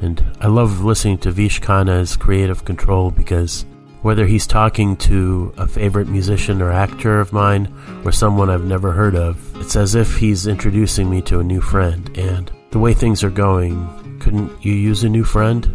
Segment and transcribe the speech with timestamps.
[0.00, 3.64] and I love listening to Vish Khanna's Creative Control because
[4.02, 7.72] whether he's talking to a favorite musician or actor of mine
[8.04, 11.60] or someone I've never heard of, it's as if he's introducing me to a new
[11.60, 12.16] friend.
[12.16, 15.66] And the way things are going, couldn't you use a new friend?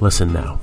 [0.00, 0.58] Listen now.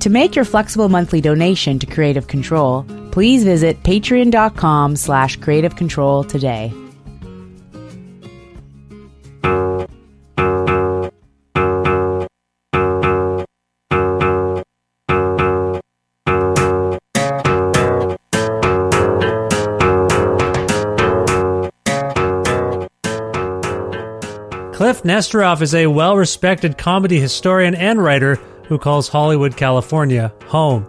[0.00, 6.22] To make your flexible monthly donation to Creative Control, please visit patreon.com slash creative control
[6.22, 6.72] today.
[25.06, 28.34] Kliph Nesteroff is a well respected comedy historian and writer
[28.66, 30.84] who calls Hollywood, California, home.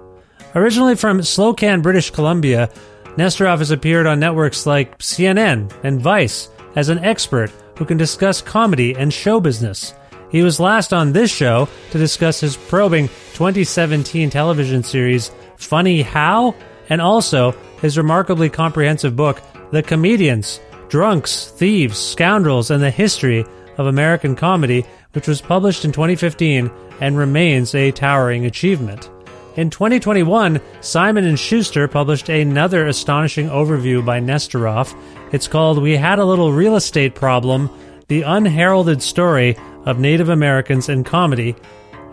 [0.55, 2.71] Originally from Slocan, British Columbia,
[3.15, 8.41] Nesteroff has appeared on networks like CNN and Vice as an expert who can discuss
[8.41, 9.93] comedy and show business.
[10.31, 16.55] He was last on this show to discuss his probing 2017 television series Funny How,
[16.89, 20.59] and also his remarkably comprehensive book, The Comedians
[20.89, 23.45] Drunks, Thieves, Scoundrels, and the History
[23.77, 29.09] of American Comedy, which was published in 2015 and remains a towering achievement.
[29.55, 34.95] In 2021, Simon & Schuster published another astonishing overview by Nesteroff.
[35.31, 37.69] It's called We Had a Little Real Estate Problem:
[38.07, 41.55] The Unheralded Story of Native Americans in Comedy.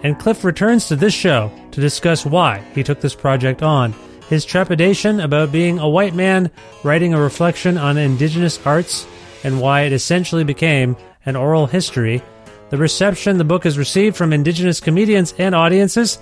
[0.03, 3.95] And Kliph returns to this show to discuss why he took this project on,
[4.29, 6.51] his trepidation about being a white man
[6.83, 9.07] writing a reflection on indigenous arts,
[9.45, 10.97] and why it essentially became
[11.27, 12.23] and oral history.
[12.71, 16.19] The reception the book has received from Indigenous comedians and audiences.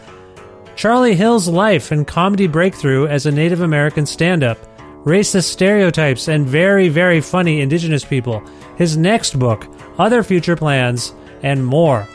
[0.76, 4.58] Charlie Hill's life and comedy breakthrough as a Native American stand up.
[5.04, 8.42] Racist stereotypes and very, very funny Indigenous people.
[8.76, 9.66] His next book,
[9.98, 12.06] Other Future Plans, and more.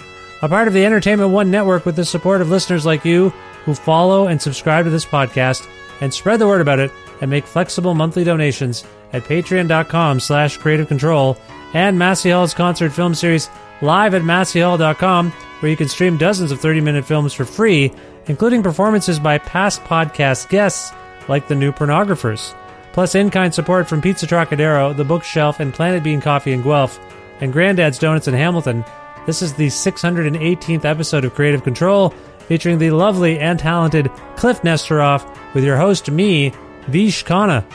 [0.42, 3.30] A part of the Entertainment One network with the support of listeners like you
[3.66, 5.68] who follow and subscribe to this podcast
[6.00, 6.92] and spread the word about it
[7.22, 11.38] and make flexible monthly donations at patreon.com slash creative control
[11.74, 13.50] and Massey Hall's concert film series
[13.81, 17.92] live at masseyhall.com where you can stream dozens of 30-minute films for free,
[18.28, 20.94] including performances by past podcast guests
[21.28, 22.56] like the new pornographers.
[22.94, 27.00] Plus in-kind support from Pizza Trocadero, The Bookshelf, and Planet Bean Coffee in Guelph,
[27.42, 28.84] and Granddad's Donuts in Hamilton.
[29.25, 32.13] This is the 618th episode of Creative Control,
[32.48, 34.06] featuring the lovely and talented
[34.36, 36.54] Kliph Nesteroff with your host, me,
[36.88, 37.66] Vish Khanna.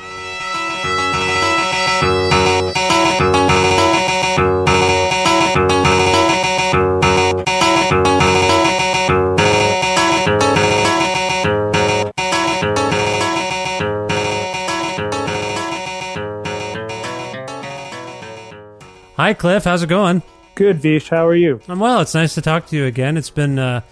[19.23, 19.63] Hi, Kliph.
[19.63, 20.21] How's it going?
[20.57, 21.09] Good, Vish.
[21.09, 21.61] How are you?
[21.69, 22.01] I'm well.
[22.01, 23.17] It's nice to talk to you again.
[23.17, 23.83] It's been uh,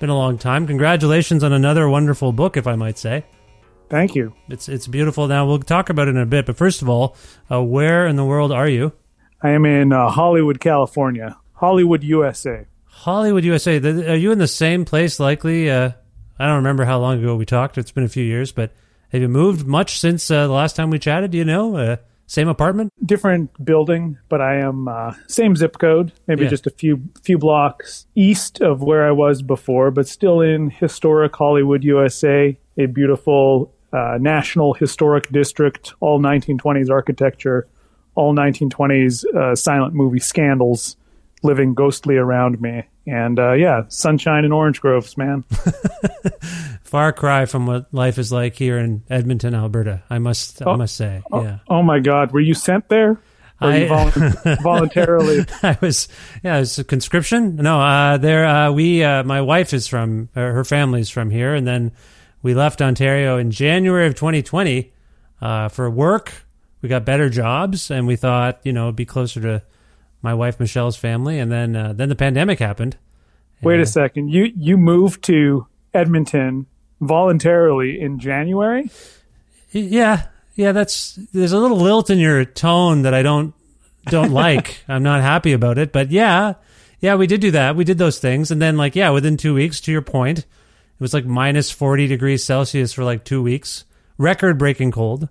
[0.00, 0.66] been a long time.
[0.66, 3.24] Congratulations on another wonderful book, if I might say.
[3.88, 4.34] Thank you.
[4.48, 5.28] It's it's beautiful.
[5.28, 7.14] Now we'll talk about it in a bit, but first of all,
[7.48, 8.92] uh, where in the world are you?
[9.40, 11.38] I am in uh, Hollywood, California.
[11.52, 12.66] Hollywood, USA.
[12.86, 13.78] Hollywood, USA.
[13.78, 15.20] The, are you in the same place?
[15.20, 15.70] Likely.
[15.70, 15.92] Uh,
[16.36, 17.78] I don't remember how long ago we talked.
[17.78, 18.72] It's been a few years, but
[19.10, 21.30] have you moved much since uh, the last time we chatted?
[21.30, 21.96] Do you know?
[22.30, 22.92] Same apartment?
[23.04, 26.50] Different building, but I am uh, same zip code, maybe Yeah.
[26.50, 31.34] just a few few blocks east of where I was before, but still in historic
[31.34, 37.66] Hollywood, USA, a beautiful uh, national historic district, all 1920s architecture,
[38.14, 40.96] all 1920s uh, silent movie scandals
[41.42, 42.84] living ghostly around me.
[43.06, 45.42] And uh, yeah, sunshine and orange groves, man.
[46.82, 50.02] Far cry from what life is like here in Edmonton, Alberta.
[50.10, 51.22] I must I must say.
[51.32, 51.58] Yeah.
[51.68, 53.20] Oh my God, were you sent there?
[53.60, 55.44] Or you I- volun- voluntarily?
[55.62, 56.08] I was,
[56.42, 57.56] yeah, it was a conscription.
[57.56, 61.54] No, uh, there, uh, we, uh, my wife is from, uh, her family's from here,
[61.54, 61.92] and then
[62.42, 64.90] we left Ontario in January of 2020
[65.42, 66.32] uh, for work.
[66.80, 69.62] We got better jobs, and we thought, you know, it'd be closer to
[70.22, 72.96] my wife Michelle's family, and then, uh, then the pandemic happened.
[73.62, 74.30] Wait a second.
[74.30, 76.66] You you moved to Edmonton
[77.00, 78.90] voluntarily in January?
[79.70, 83.54] Yeah, yeah, that's there's a little lilt in your tone that I don't
[84.06, 84.82] don't like.
[84.88, 86.54] I'm not happy about it, but yeah,
[87.00, 87.76] yeah, we did do that.
[87.76, 90.46] We did those things, and then like yeah, within two weeks, to your point, it
[90.98, 93.84] was like minus 40 degrees Celsius for like two weeks,
[94.16, 95.28] record breaking cold.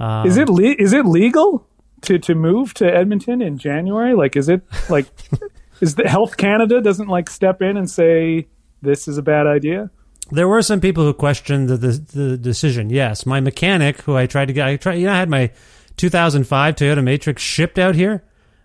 [0.00, 1.66] Um, is it le- is it legal
[2.02, 4.14] to to move to Edmonton in January?
[4.14, 5.06] Like is it like
[5.80, 8.48] is the Health Canada doesn't like step in and say
[8.82, 9.90] this is a bad idea?
[10.30, 12.90] There were some people who questioned the, the the decision.
[12.90, 15.50] Yes, my mechanic, who I tried to get, I tried, you know, I had my
[15.96, 18.24] 2005 Toyota Matrix shipped out here,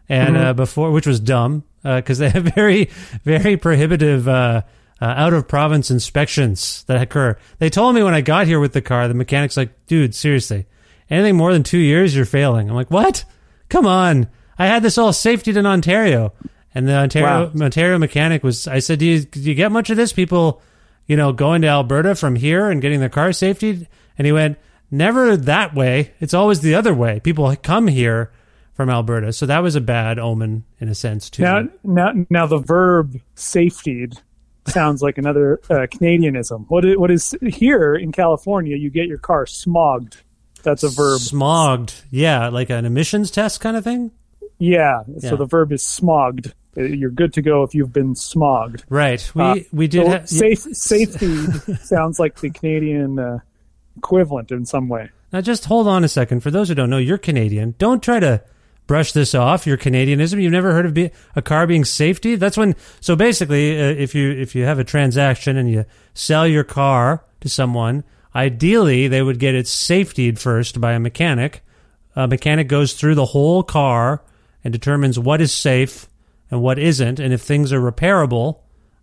[0.10, 2.90] and uh, before, which was dumb because they have very
[3.24, 4.64] very prohibitive uh,
[5.02, 7.38] uh, out of province inspections that occur.
[7.60, 10.66] They told me when I got here with the car, the mechanic's like, "Dude, seriously,
[11.10, 13.26] anything more than two years, you're failing." I'm like, "What?
[13.70, 14.28] Come on!
[14.58, 16.34] I had this all safetied in Ontario."
[16.76, 17.66] And the Ontario Wow.
[17.66, 18.68] Ontario mechanic was.
[18.68, 20.12] I said, "Do you, do you get much of this?
[20.14, 20.62] People,
[21.06, 23.88] you know, going to Alberta from here and getting their car safety?"
[24.18, 24.58] And he went,
[24.90, 26.14] "Never that way.
[26.20, 27.20] It's always the other way.
[27.20, 28.32] People come here
[28.74, 31.44] from Alberta." So that was a bad omen in a sense too.
[31.44, 34.20] Now now now the verb safetied
[34.68, 36.66] sounds like another uh, Canadianism.
[36.70, 38.78] What is, what is here in California?
[38.78, 40.22] You get your car smogged.
[40.64, 41.20] That's a verb.
[41.22, 44.12] Smogged, yeah, like an emissions test kind of thing.
[44.60, 45.04] Yeah.
[45.08, 45.30] Yeah.
[45.32, 46.54] So the verb is smogged.
[46.78, 48.84] Uh, You're good to go if you've been smogged.
[48.90, 49.30] Right.
[49.36, 51.46] We Uh, we did So ha- safe safety
[51.84, 53.40] sounds like the Canadian uh,
[53.98, 55.10] equivalent in some way.
[55.32, 56.42] Now, just hold on a second.
[56.42, 57.76] For those who don't know, you're Canadian.
[57.78, 58.42] Don't try to
[58.88, 59.66] brush this off.
[59.68, 60.42] Your Canadianism.
[60.42, 62.36] You've never heard of be- a car being safety.
[62.36, 62.76] That's when.
[63.02, 67.24] So basically, uh, if you if you have a transaction and you sell your car
[67.42, 68.04] to someone,
[68.36, 71.62] ideally they would get it safetied first by a mechanic.
[72.16, 74.24] A mechanic goes through the whole car
[74.64, 76.08] and determines what is safe
[76.52, 78.60] and what isn't, and if things are repairable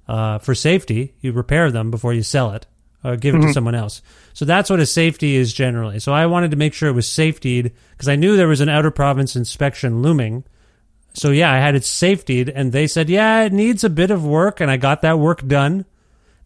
[0.09, 2.67] uh, for safety, you repair them before you sell it
[3.03, 4.03] or give it to someone else.
[4.35, 6.01] So that's what a safety is generally.
[6.01, 8.69] So I wanted to make sure it was safetied because I knew there was an
[8.69, 10.45] outer province inspection looming.
[11.15, 14.25] So yeah, I had it safetied, and they said, yeah, it needs a bit of
[14.25, 15.85] work, and I got that work done.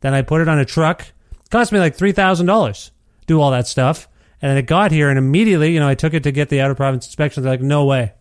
[0.00, 1.06] Then I put it on a truck.
[1.54, 2.90] Cost me like three thousand dollars
[3.28, 4.08] do all that stuff,
[4.42, 6.60] and then it got here, and immediately, you know, I took it to get the
[6.60, 7.44] outer province inspection.
[7.44, 8.12] They're like, no way,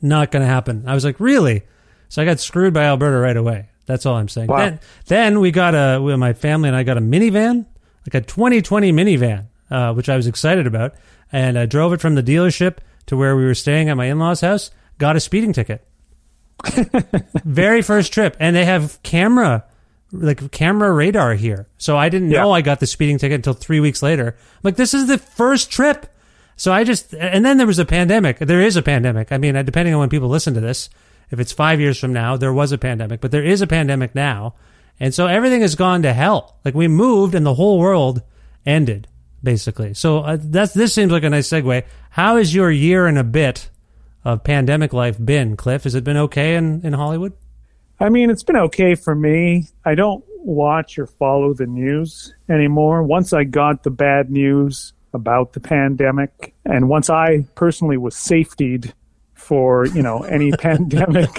[0.00, 0.84] not going to happen.
[0.86, 1.64] I was like, really?
[2.08, 3.70] So I got screwed by Alberta right away.
[3.86, 4.46] That's all I'm saying.
[4.46, 4.58] Wow.
[4.58, 7.66] Then, then we got a, we- my family and I got a minivan,
[8.06, 10.94] like a 2020 minivan, uh, which I was excited about.
[11.32, 12.76] And I drove it from the dealership
[13.06, 15.84] to where we were staying at my in law's house, got a speeding ticket.
[17.44, 18.36] Very first trip.
[18.38, 19.64] And they have camera,
[20.12, 21.66] like camera radar here.
[21.78, 22.42] So I didn't Yeah.
[22.42, 24.28] know I got the speeding ticket until three weeks later.
[24.38, 26.06] I'm like, this is the first trip.
[26.56, 28.38] So I just, and then there was a pandemic.
[28.38, 29.30] There is a pandemic.
[29.32, 30.88] I mean, depending on when people listen to this,
[31.30, 34.14] if it's five years from now, there was a pandemic, but there is a pandemic
[34.14, 34.54] now.
[34.98, 36.56] And so everything has gone to hell.
[36.64, 38.22] Like we moved and the whole world
[38.64, 39.08] ended,
[39.42, 39.92] basically.
[39.92, 41.84] So uh, that's, this seems like a nice segue.
[42.10, 43.68] How has your year and a bit
[44.24, 45.84] of pandemic life been, Kliph?
[45.84, 47.34] Has it been okay in, in Hollywood?
[48.00, 49.68] I mean, it's been okay for me.
[49.84, 53.02] I don't watch or follow the news anymore.
[53.02, 58.92] Once I got the bad news about the pandemic, and once I personally was safetied
[59.34, 61.30] for you know any pandemic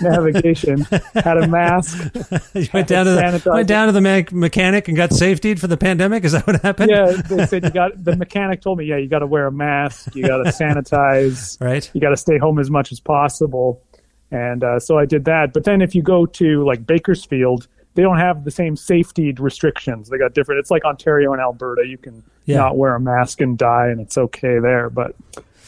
[0.00, 0.80] navigation,
[1.14, 1.96] had a mask.
[2.54, 5.66] You went down to the, went down to the me- mechanic and got safetied for
[5.66, 6.24] the pandemic.
[6.24, 6.90] Is that what happened?
[6.90, 9.52] Yeah, they said you got the mechanic told me, yeah, you got to wear a
[9.52, 11.88] mask, you got to sanitize, Right.
[11.94, 13.82] you got to stay home as much as possible.
[14.30, 15.52] And uh, so I did that.
[15.52, 20.08] But then if you go to like Bakersfield, they don't have the same safety restrictions.
[20.08, 20.58] They got different.
[20.60, 21.86] It's like Ontario and Alberta.
[21.86, 22.56] You can Yeah.
[22.56, 24.90] not wear a mask and die, and it's okay there.
[24.90, 25.14] But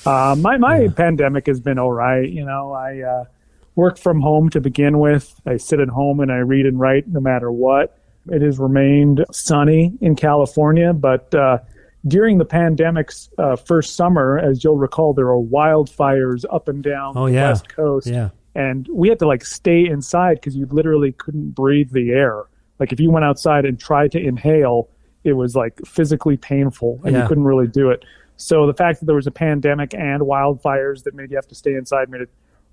[0.05, 2.29] uh, my my pandemic has been all right.
[2.29, 3.25] You know, I uh,
[3.77, 5.41] work from home to begin with.
[5.47, 7.97] I sit at home and I read and write no matter what.
[8.31, 11.59] It has remained sunny in California, but uh,
[12.07, 17.15] during the pandemic's uh, first summer, as you'll recall, there were wildfires up and down
[17.17, 17.49] Oh, the yeah.
[17.49, 18.29] west coast Yeah.
[18.59, 22.43] And we had to like stay inside because you literally couldn't breathe the air.
[22.81, 24.89] Like if you went outside and tried to inhale,
[25.23, 27.23] it was like physically painful, and Yeah.
[27.23, 28.05] you couldn't really do it.
[28.37, 31.55] So the fact that there was a pandemic and wildfires that made you have to
[31.55, 32.31] stay inside made it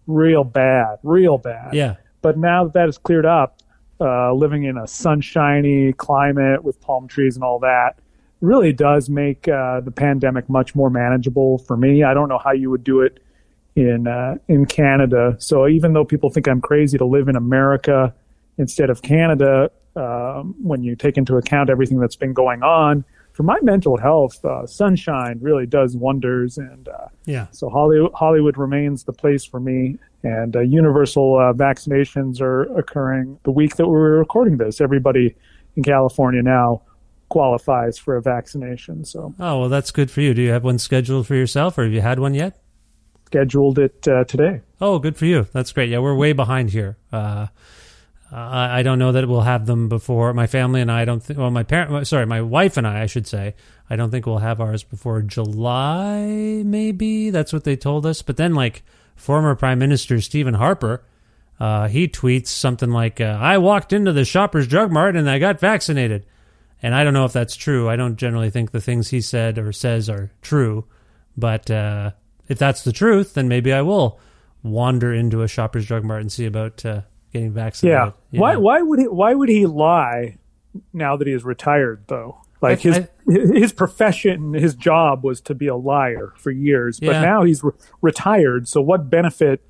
[0.08, 1.74] real bad, real bad.
[1.74, 1.96] Yeah.
[2.24, 3.62] But now that that is cleared up,
[4.01, 8.00] uh, living in a sunshiny climate with palm trees and all that
[8.42, 12.04] really does make uh, the pandemic much more manageable for me.
[12.04, 13.20] I don't know how you would do it
[13.75, 15.36] in uh, in Canada.
[15.39, 18.13] So even though people think I'm crazy to live in America
[18.58, 23.03] instead of Canada, um, when you take into account everything that's been going on,
[23.34, 26.58] for my mental health, uh, sunshine really does wonders.
[26.58, 27.48] And uh, Yeah.
[27.51, 29.98] so Hollywood, Hollywood remains the place for me.
[30.24, 34.79] And uh, universal uh, vaccinations are occurring the week that we're recording this.
[34.82, 35.36] Everybody
[35.75, 36.82] in California now
[37.29, 39.03] qualifies for a vaccination.
[39.03, 40.34] So Oh, well, that's good for you.
[40.34, 42.62] Do you have one scheduled for yourself or have you had one yet?
[43.36, 44.62] Scheduled it uh, today.
[44.80, 45.48] Oh, good for you.
[45.51, 45.89] That's great.
[45.89, 46.98] Yeah, we're way behind here.
[47.12, 47.48] Uh,
[48.32, 51.04] I, I don't know that we'll have them before my family and I.
[51.04, 51.38] Don't think.
[51.38, 53.56] Well, my parent, sorry, my wife and I, I should say.
[53.89, 56.63] I don't think we'll have ours before July.
[56.65, 58.22] Maybe that's what they told us.
[58.22, 58.84] But then, like
[59.15, 61.04] former Prime Minister Stephen Harper,
[61.60, 65.39] uh, he tweets something like, uh, "I walked into the Shoppers Drug Mart and I
[65.39, 66.25] got vaccinated."
[66.82, 67.89] And I don't know if that's true.
[67.89, 70.86] I don't generally think the things he said or says are true.
[71.38, 72.12] But uh,
[72.48, 74.20] if that's the truth, then maybe I will
[74.64, 77.02] wander into a Shoppers Drug Mart and see about uh,
[77.34, 78.14] getting vaccinated.
[78.32, 78.40] Yeah.
[78.40, 78.54] Why?
[78.54, 78.60] know?
[78.62, 79.08] Why would he?
[79.08, 80.38] Why would he lie
[80.94, 82.04] now that he is retired?
[82.08, 87.00] Though, like I- his his profession, his job was to be a liar for years,
[87.00, 87.22] but Yeah.
[87.22, 87.72] now he's re-
[88.02, 88.68] retired.
[88.68, 89.62] So, what benefit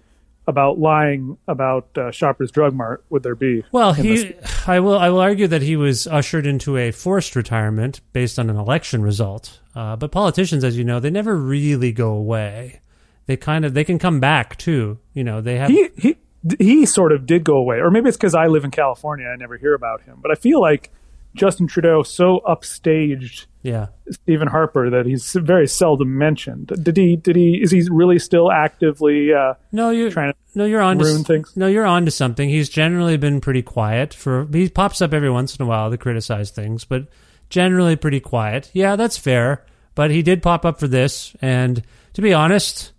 [0.47, 3.63] about lying about uh, Shoppers Drug Mart would there be?
[3.71, 7.35] Well, he, this- I will, I will argue that he was ushered into a forced
[7.35, 9.59] retirement based on an election result.
[9.75, 12.81] Uh, but politicians, as you know, they never really go away.
[13.25, 14.99] They kind of, they can come back too.
[15.13, 15.69] You know, they have.
[15.69, 16.17] he he
[16.59, 19.25] he sort of did go away, or maybe it's because I live in California.
[19.27, 20.91] I never hear about him, but I feel like
[21.35, 23.87] Justin Trudeau so upstaged yeah.
[24.11, 26.67] Stephen Harper that he's very seldom mentioned.
[26.83, 27.15] Did he?
[27.15, 27.59] Did he?
[27.59, 29.33] Is he really still actively?
[29.33, 31.57] Uh, No, you're trying to no, you're on ruin to, things?
[31.57, 32.47] No, you're on to something.
[32.47, 34.47] He's generally been pretty quiet for.
[34.53, 37.07] He pops up every once in a while to criticize things, but
[37.49, 38.69] generally pretty quiet.
[38.73, 39.65] Yeah, that's fair.
[39.95, 41.81] But he did pop up for this, and
[42.13, 42.91] to be honest,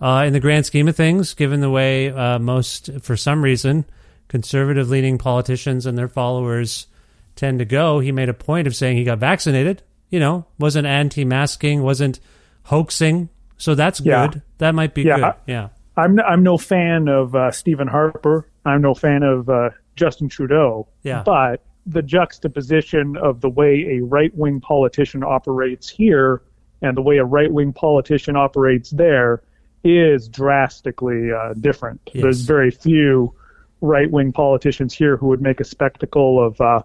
[0.00, 3.86] uh, in the grand scheme of things, given the way uh, most, for some reason,
[4.28, 6.86] conservative-leaning politicians and their followers
[7.36, 9.82] tend to go, he made a point of saying he got vaccinated.
[10.10, 12.20] You know, wasn't anti-masking, wasn't
[12.64, 13.28] hoaxing.
[13.56, 14.26] So that's Yeah.
[14.28, 14.42] good.
[14.58, 15.34] That might be Yeah, good.
[15.46, 15.68] Yeah.
[15.96, 18.46] I'm I'm no fan of uh, Stephen Harper.
[18.64, 20.88] I'm no fan of uh, Justin Trudeau.
[21.02, 21.22] Yeah.
[21.24, 26.42] But the juxtaposition of the way a right wing politician operates here
[26.80, 29.42] and the way a right wing politician operates there
[29.84, 32.00] is drastically uh, different.
[32.12, 32.22] Yes.
[32.22, 33.34] There's very few
[33.80, 36.82] right wing politicians here who would make a spectacle of uh,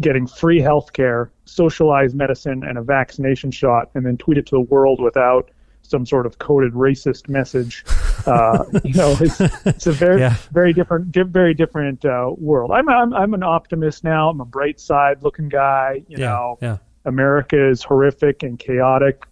[0.00, 4.56] getting free health care, socialized medicine, and a vaccination shot, and then tweet it to
[4.56, 5.50] the world without
[5.82, 7.84] some sort of coded racist message.
[8.26, 10.34] Uh, you know, it's, it's a very Yeah.
[10.52, 12.72] very different di- very different uh, world.
[12.72, 14.28] I'm, I'm I'm an optimist now.
[14.28, 16.02] I'm a bright side looking guy.
[16.08, 16.76] You Yeah, know, yeah.
[17.04, 19.24] America is horrific and chaotic.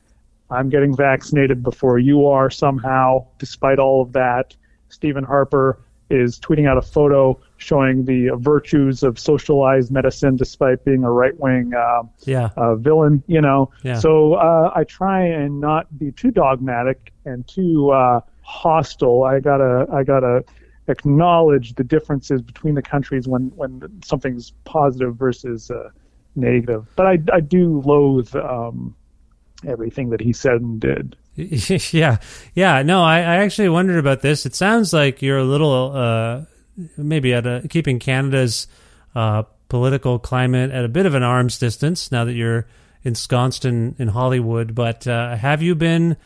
[0.50, 4.54] I'm getting vaccinated before you are somehow, despite all of that.
[4.90, 5.80] Stephen Harper
[6.10, 11.38] is tweeting out a photo showing the virtues of socialized medicine despite being a right
[11.40, 12.50] wing uh, Yeah.
[12.56, 13.70] uh, villain, you know.
[13.82, 13.98] Yeah.
[13.98, 19.24] So uh, I try and not be too dogmatic and too uh, hostile.
[19.24, 20.44] I gotta I gotta
[20.88, 25.88] acknowledge the differences between the countries when when something's positive versus uh,
[26.36, 26.86] negative.
[26.96, 28.94] But I I do loathe um,
[29.66, 31.16] everything that he said and did.
[31.92, 32.18] yeah,
[32.54, 32.82] yeah.
[32.82, 34.46] No, I, I actually wondered about this.
[34.46, 36.42] It sounds like you're a little, uh,
[36.96, 38.68] maybe at a keeping Canada's
[39.14, 42.66] uh, political climate at a bit of an arm's distance now that you're
[43.02, 44.74] ensconced in, in Hollywood.
[44.74, 46.16] But uh, have you been?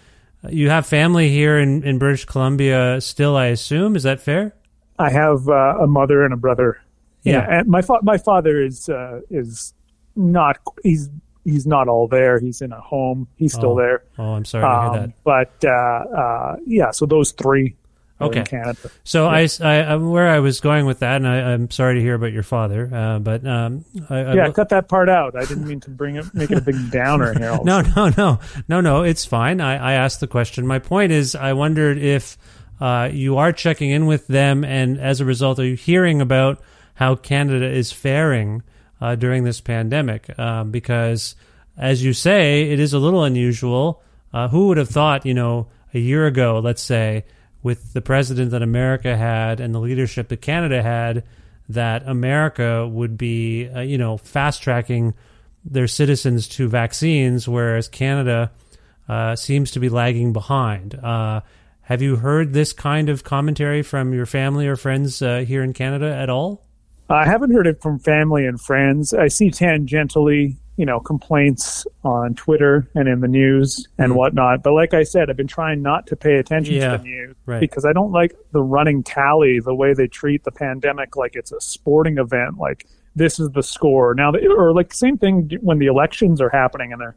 [0.49, 3.97] You have family here in, in British Columbia still, I assume.
[3.97, 4.55] Is that fair?
[4.99, 6.81] I have uh, a mother and a brother.
[7.25, 7.45] Yeah.
[7.49, 9.75] and my fa- my father is uh, is
[10.17, 11.11] not he's
[11.45, 12.39] he's not all there.
[12.39, 13.29] He's in a home.
[13.37, 13.77] He's still Oh.
[13.79, 14.03] there.
[14.19, 15.25] Oh, I'm sorry to hear Um, that.
[15.25, 17.75] But uh, uh, yeah, so those three
[18.21, 18.43] Okay.
[18.43, 18.91] Canada.
[19.05, 22.01] So I, I, I- where I was going with that, and I, I'm sorry to
[22.01, 25.37] hear about your father, uh, but um, I, I yeah, will- cut that part out.
[25.37, 27.51] I didn't mean to bring it, make it a big downer here.
[27.53, 29.03] all of a no, no, no, no, no.
[29.05, 29.61] It's fine.
[29.61, 30.67] I, I asked the question.
[30.67, 32.37] My point is, I wondered if
[32.81, 36.61] uh, you are checking in with them, and as a result, are you hearing about
[36.95, 38.65] how Canada is faring
[39.01, 40.39] uh, during this pandemic?
[40.39, 41.35] Um, because,
[41.77, 44.03] as you say, it is a little unusual.
[44.33, 47.25] Uh, who would have thought, you know, a year ago, let's say,
[47.63, 51.25] with the president that America had and the leadership that Canada had,
[51.69, 55.15] that America would be, uh, you know, fast tracking
[55.65, 58.51] their citizens to vaccines, whereas Canada
[59.09, 60.95] uh, seems to be lagging behind.
[60.95, 61.41] Uh,
[61.83, 65.73] have you heard this kind of commentary from your family or friends uh, here in
[65.73, 66.68] Canada at all?
[67.11, 69.15] I haven't heard it from family and friends.
[69.15, 74.19] I see tangentially, you know, complaints on Twitter and in the news and hmm.
[74.19, 74.63] whatnot.
[74.63, 76.75] But like I said, I've been trying not to pay attention.
[76.75, 77.61] Yeah, to the news right.
[77.61, 81.53] because I don't like the running tally, the way they treat the pandemic like it's
[81.53, 82.59] a sporting event.
[82.59, 86.93] Like this is the score now, or like same thing when the elections are happening
[86.93, 87.17] and they're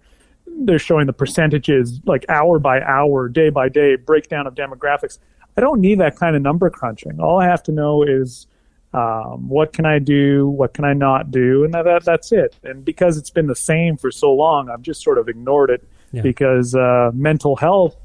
[0.63, 5.17] they're showing the percentages like hour by hour, day by day breakdown of demographics.
[5.57, 7.19] I don't need that kind of number crunching.
[7.19, 8.47] All I have to know is
[8.93, 12.57] um, what can I do, what can I not do, and that, that that's it.
[12.63, 15.87] And because it's been the same for so long, I've just sort of ignored it
[16.11, 16.21] Yeah.
[16.21, 17.95] because uh, mental health.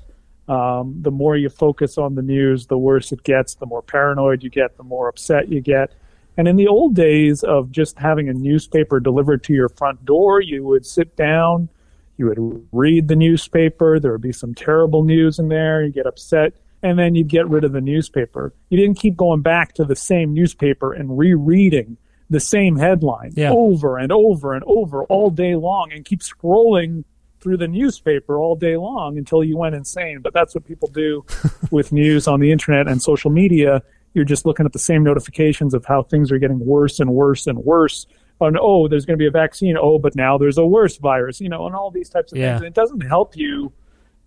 [0.49, 3.57] Um, the more you focus on the news, the worse it gets.
[3.57, 5.93] The more paranoid you get, the more upset you get.
[6.37, 10.41] And in the old days of just having a newspaper delivered to your front door,
[10.41, 11.69] you would sit down,
[12.17, 13.99] you would read the newspaper.
[13.99, 15.83] There would be some terrible news in there.
[15.83, 18.53] You get upset, and then you'd get rid of the newspaper.
[18.71, 21.97] You didn't keep going back to the same newspaper and rereading
[22.29, 23.53] the same headline Yeah.
[23.53, 27.05] over and over and over all day long, and keep scrolling
[27.41, 30.21] through the newspaper all day long until you went insane.
[30.21, 31.25] But that's what people do
[31.71, 33.83] with news on the internet and social media.
[34.15, 37.47] You're just looking at the same notifications of how things are getting worse and worse
[37.47, 38.07] and worse.
[38.41, 39.77] And oh, there's going to be a vaccine.
[39.81, 42.53] Oh, but now there's a worse virus, you know, and all these types of Yeah.
[42.55, 42.61] things.
[42.63, 43.73] And it doesn't help you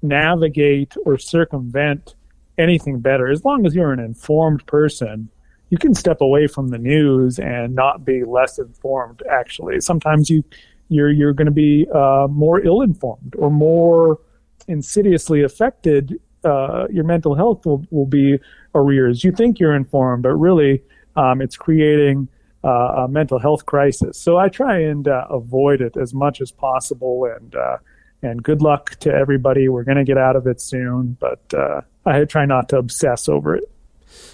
[0.02, 2.16] navigate or circumvent
[2.60, 3.32] anything better.
[3.32, 5.30] As long as you're an informed person,
[5.72, 9.22] you can step away from the news and not be less informed.
[9.30, 10.44] Actually, sometimes you
[10.90, 14.20] you're you're going to be uh, more ill-informed or more
[14.68, 16.20] insidiously affected.
[16.44, 18.40] Uh, your mental health will, will be
[18.74, 19.24] arrears.
[19.24, 20.82] You think you're informed, but really
[21.16, 22.28] um, it's creating
[22.64, 24.18] uh, a mental health crisis.
[24.18, 27.26] So I try and uh, avoid it as much as possible.
[27.26, 27.78] And uh,
[28.22, 29.70] and good luck to everybody.
[29.70, 33.30] We're going to get out of it soon, but uh, I try not to obsess
[33.30, 33.70] over it.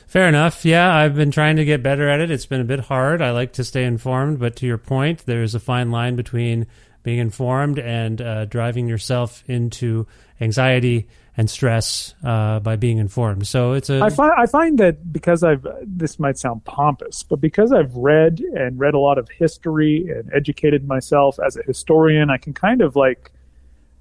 [0.07, 0.63] Fair enough.
[0.63, 2.31] Yeah, I've been trying to get better at it.
[2.31, 3.21] It's been a bit hard.
[3.21, 6.67] I like to stay informed, but to your point, there's a fine line between
[7.03, 10.07] being informed and uh, driving yourself into
[10.41, 13.45] anxiety and stress uh, by being informed.
[13.45, 17.41] So it's a I find I find that because I've this might sound pompous, but
[17.41, 22.29] because I've read and read a lot of history and educated myself as a historian,
[22.29, 23.31] I can kind of like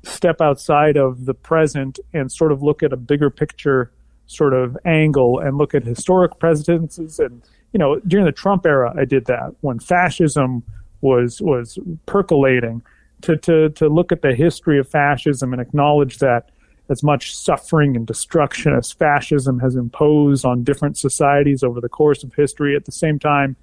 [0.05, 3.90] step outside of the present and sort of look at a bigger picture
[4.27, 8.95] sort of angle and look at historic presidencies and you know during the Trump era
[8.97, 10.62] I did that when fascism
[11.01, 12.83] was was percolating
[13.23, 16.51] to to to look at the history of fascism and acknowledge that
[16.90, 22.23] as much suffering and destruction as fascism has imposed on different societies over the course
[22.23, 23.57] of history at the same time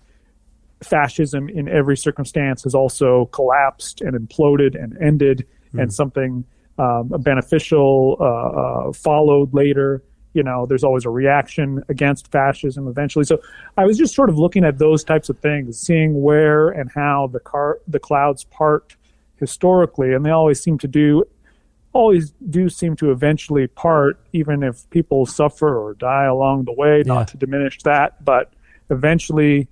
[0.83, 5.45] fascism in every circumstance has also collapsed and imploded and ended
[5.79, 6.43] and something
[6.77, 10.03] um, beneficial, uh, uh, followed later.
[10.33, 13.25] You know, there's always a reaction against fascism eventually.
[13.25, 13.41] So
[13.77, 17.27] I was just sort of looking at those types of things, seeing where and how
[17.27, 18.95] the car the clouds part
[19.35, 21.25] historically, and they always seem to do
[21.93, 27.03] always do seem to eventually part, even if people suffer or die along the way.
[27.05, 28.53] Not to diminish that, but
[28.89, 29.67] eventually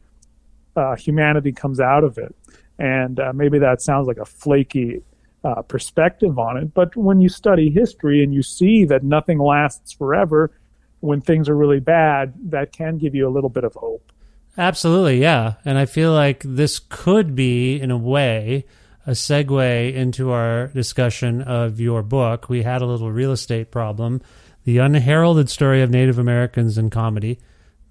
[0.75, 2.35] uh, humanity comes out of it.
[2.77, 5.01] And uh, maybe that sounds like a flaky
[5.43, 9.91] uh, perspective on it, but when you study history and you see that nothing lasts
[9.93, 10.51] forever,
[10.99, 14.11] when things are really bad, that can give you a little bit of hope.
[14.57, 15.53] Absolutely, yeah.
[15.63, 18.65] And I feel like this could be, in a way,
[19.07, 22.49] a segue into our discussion of your book.
[22.49, 24.21] We had a little real estate problem,
[24.65, 27.39] the unheralded story of Native Americans in comedy.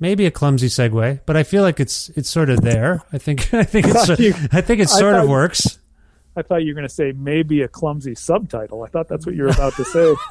[0.00, 3.02] Maybe a clumsy segue, but I feel like it's it's sort of there.
[3.12, 4.08] I think I think it's
[4.52, 5.78] I think it sort of works.
[6.36, 8.84] I thought you were going to say maybe a clumsy subtitle.
[8.84, 10.14] I thought that's what you were about to say.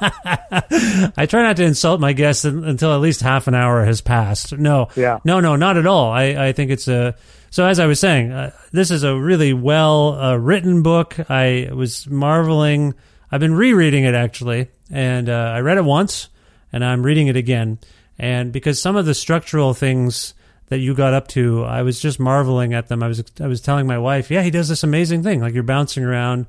[1.16, 4.56] I try not to insult my guests until at least half an hour has passed.
[4.56, 6.10] No, yeah, no, no, not at all.
[6.10, 7.14] I, I think it's a.
[7.50, 11.16] So as I was saying, uh, this is a really well uh, written book.
[11.30, 12.94] I was marveling.
[13.30, 16.28] I've been rereading it actually, and uh, I read it once,
[16.72, 17.78] and I'm reading it again.
[18.18, 20.34] And because some of the structural things
[20.68, 23.02] that you got up to, I was just marveling at them.
[23.02, 25.40] I was I was telling my wife, yeah, he does this amazing thing.
[25.40, 26.46] Like you're bouncing around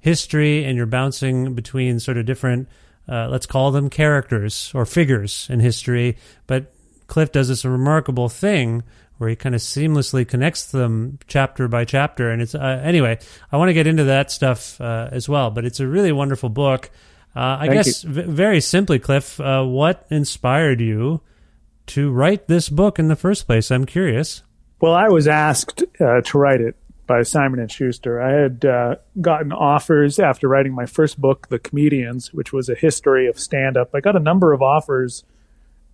[0.00, 2.68] history and you're bouncing between sort of different,
[3.08, 6.16] uh, let's call them characters or figures in history.
[6.46, 6.72] But
[7.08, 8.82] Kliph does this remarkable thing
[9.18, 12.30] where he kind of seamlessly connects them chapter by chapter.
[12.30, 13.18] And it's uh, anyway,
[13.50, 15.50] I want to get into that stuff uh, as well.
[15.50, 16.90] But it's a really wonderful book.
[17.36, 21.20] Uh, I Thank guess v- very simply, Kliph, uh, what inspired you?
[21.88, 23.70] To write this book in the first place?
[23.70, 24.42] I'm curious.
[24.80, 28.20] Well, I was asked uh, to write it by Simon and Schuster.
[28.20, 32.74] I had uh, gotten offers after writing my first book, The Comedians, which was a
[32.74, 33.90] history of stand-up.
[33.94, 35.24] I got a number of offers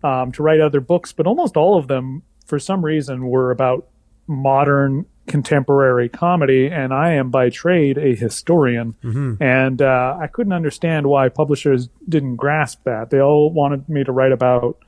[0.03, 3.89] um, to write other books, but almost all of them, for some reason, were about
[4.27, 8.95] modern contemporary comedy, and I am by trade a historian.
[9.03, 9.43] Mm-hmm.
[9.43, 13.11] And uh, I couldn't understand why publishers didn't grasp that.
[13.11, 14.79] They all wanted me to write about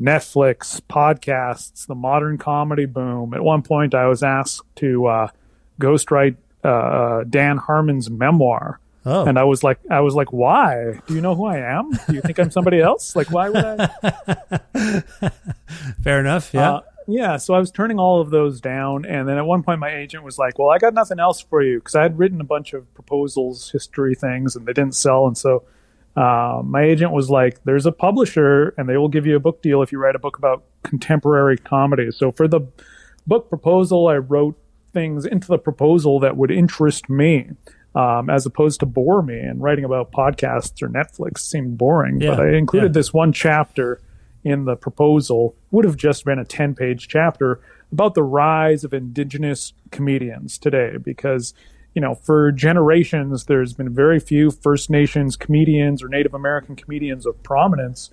[0.00, 3.34] Netflix, podcasts, the modern comedy boom.
[3.34, 5.28] At one point, I was asked to uh,
[5.80, 8.80] ghostwrite uh, Dan Harmon's memoir.
[9.04, 9.24] Oh.
[9.24, 11.00] And I was like, I was like, why?
[11.06, 11.90] Do you know who I am?
[12.08, 13.16] Do you think I'm somebody else?
[13.16, 15.02] Like, why would I?
[16.02, 16.52] Fair enough.
[16.52, 16.72] Yeah.
[16.72, 17.36] Uh, yeah.
[17.38, 19.06] So I was turning all of those down.
[19.06, 21.62] And then at one point, my agent was like, well, I got nothing else for
[21.62, 25.26] you because I had written a bunch of proposals, history things, and they didn't sell.
[25.26, 25.64] And so
[26.18, 29.62] uh, my agent was like, "There's a publisher, and they will give you a book
[29.62, 32.60] deal if you write a book about contemporary comedy." So for the
[33.26, 34.56] book proposal, I wrote
[34.92, 37.50] things into the proposal that would interest me,
[37.94, 39.38] um, as opposed to bore me.
[39.38, 42.20] And writing about podcasts or Netflix seemed boring.
[42.20, 43.00] Yeah, but I included yeah.
[43.00, 44.00] this one chapter
[44.44, 45.54] in the proposal.
[45.70, 47.60] Would have just been a ten-page chapter
[47.92, 51.54] about the rise of indigenous comedians today, because
[51.98, 57.26] you know, for generations, there's been very few First Nations comedians or Native American comedians
[57.26, 58.10] of prominence.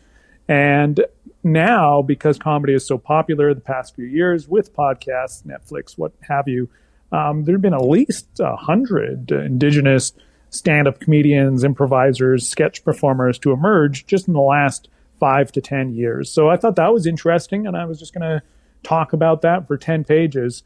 [0.48, 1.06] And
[1.44, 6.48] now, because comedy is so popular the past few years with podcasts, Netflix, what have
[6.48, 6.68] you,
[7.12, 10.14] um, there have been at least a hundred indigenous
[10.50, 16.32] stand-up comedians, improvisers, sketch performers to emerge just in the last five to ten years.
[16.32, 18.42] So I thought that was interesting, and I was just going to
[18.82, 20.64] talk about that for ten pages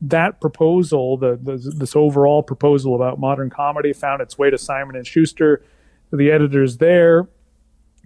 [0.00, 4.96] that proposal, the, the, this overall proposal about modern comedy, found its way to Simon
[4.96, 5.62] and Schuster.
[6.12, 7.28] The editors there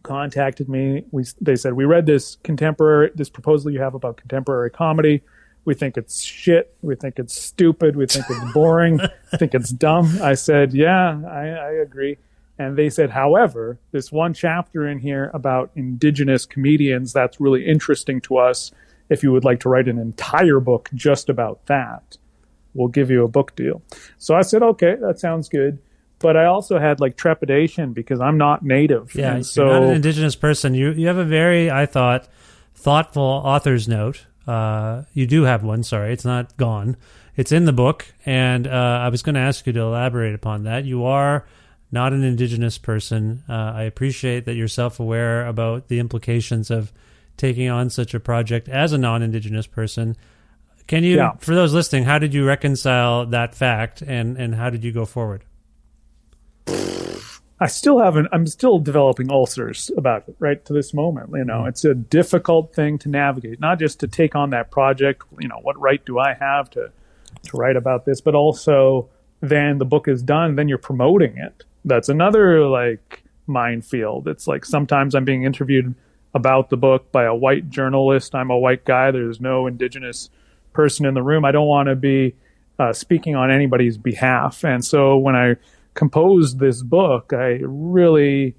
[0.02, 1.04] contacted me.
[1.10, 5.22] We they said we read this contemporary this proposal you have about contemporary comedy.
[5.64, 6.74] We think it's shit.
[6.80, 7.94] We think it's stupid.
[7.94, 9.00] We think it's boring.
[9.32, 10.18] I think it's dumb.
[10.22, 12.16] I said, yeah, I, I agree.
[12.58, 18.20] And they said, however, this one chapter in here about indigenous comedians that's really interesting
[18.22, 18.72] to us
[19.10, 22.16] if you would like to write an entire book just about that,
[22.74, 23.82] we'll give you a book deal.
[24.16, 25.78] So I said, okay, that sounds good.
[26.20, 29.14] But I also had like trepidation because I'm not native.
[29.14, 30.74] Yeah, and so you're not an indigenous person.
[30.74, 32.28] You you have a very, I thought,
[32.74, 34.26] thoughtful author's note.
[34.46, 35.82] Uh, you do have one.
[35.82, 36.96] Sorry, it's not gone.
[37.36, 40.64] It's in the book, and uh, I was going to ask you to elaborate upon
[40.64, 40.84] that.
[40.84, 41.46] You are
[41.90, 43.42] not an indigenous person.
[43.48, 46.92] Uh, I appreciate that you're self aware about the implications of
[47.40, 50.16] taking on such a project as a non-indigenous person.
[50.86, 51.32] Can you, Yeah.
[51.38, 55.04] for those listening, how did you reconcile that fact, and and how did you go
[55.04, 55.44] forward?
[57.62, 58.28] I still haven't.
[58.32, 61.30] I'm still developing ulcers about it right to this moment.
[61.32, 61.68] You know, mm-hmm.
[61.68, 63.60] it's a difficult thing to navigate.
[63.60, 65.24] Not just to take on that project.
[65.38, 66.90] You know, what right do I have to
[67.42, 68.20] to write about this?
[68.20, 69.08] But also,
[69.40, 70.56] then the book is done.
[70.56, 74.28] Then you're promoting it, that's another like minefield.
[74.28, 75.94] It's like sometimes I'm being interviewed
[76.34, 78.34] about the book by a white journalist.
[78.34, 79.10] I'm a white guy.
[79.10, 80.30] There's no indigenous
[80.72, 81.44] person in the room.
[81.44, 82.34] I don't want to be
[82.78, 84.64] uh, speaking on anybody's behalf.
[84.64, 85.56] And so when I
[85.94, 88.54] composed this book, I really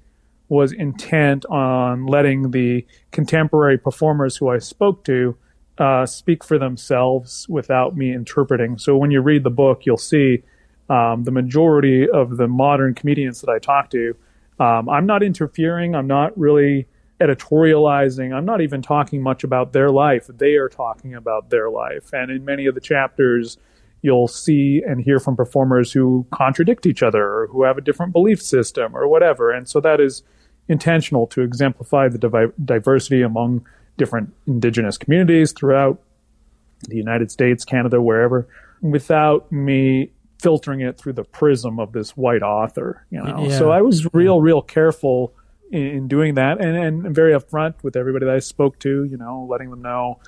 [0.48, 5.36] was intent on letting the contemporary performers who I spoke to
[5.78, 8.76] uh, speak for themselves without me interpreting.
[8.76, 10.42] So when you read the book, you'll see
[10.90, 14.14] um, the majority of the modern comedians that I talk to.
[14.60, 15.94] Um, I'm not interfering.
[15.94, 16.86] I'm not really
[17.22, 18.34] editorializing.
[18.34, 20.26] I'm not even talking much about their life.
[20.28, 22.12] They are talking about their life.
[22.12, 23.56] And in many of the chapters,
[24.02, 28.12] you'll see and hear from performers who contradict each other or who have a different
[28.12, 29.50] belief system or whatever.
[29.52, 30.22] And so that is
[30.68, 33.66] intentional to exemplify the diversity among
[33.98, 36.00] different indigenous communities throughout
[36.88, 38.48] the United States, Canada, wherever,
[38.80, 43.06] without me filtering it through the prism of this white author.
[43.10, 43.58] You know, Yeah.
[43.58, 45.32] so I was real, real careful
[45.72, 49.04] in, in doing that, and and very upfront with everybody that I spoke to.
[49.04, 50.20] You know, letting them know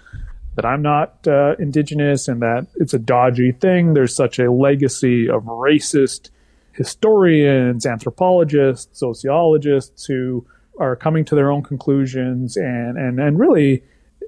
[0.57, 3.94] that I'm not uh, indigenous and that it's a dodgy thing.
[3.94, 6.30] There's such a legacy of racist
[6.72, 10.46] historians, anthropologists, sociologists who
[10.78, 13.85] are coming to their own conclusions and and and really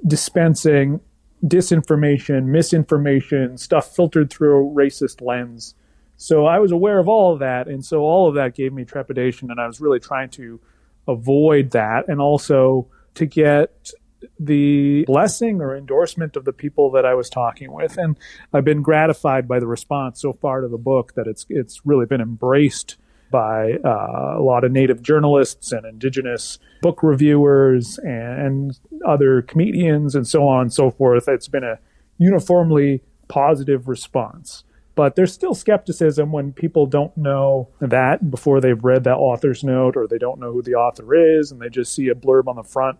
[0.06, 1.00] dispensing
[1.44, 5.74] disinformation, misinformation, stuff filtered through a racist lens.
[6.16, 8.84] So I was aware of all of that, and so all of that gave me
[8.84, 10.60] trepidation, and I was really trying to
[11.06, 13.90] avoid that, and also to get
[14.38, 18.18] the blessing or endorsement of the people that I was talking with, and
[18.52, 22.06] I've been gratified by the response so far to the book that it's it's really
[22.06, 22.96] been embraced
[23.30, 30.14] by uh, a lot of native journalists and indigenous book reviewers and, and other comedians
[30.14, 31.28] and so on and so forth.
[31.28, 31.78] It's been a
[32.18, 34.64] uniformly positive response.
[34.96, 39.94] But there's still skepticism when people don't know that before they've read that author's note
[39.94, 42.56] or they don't know who the author is and they just see a blurb on
[42.56, 42.98] the front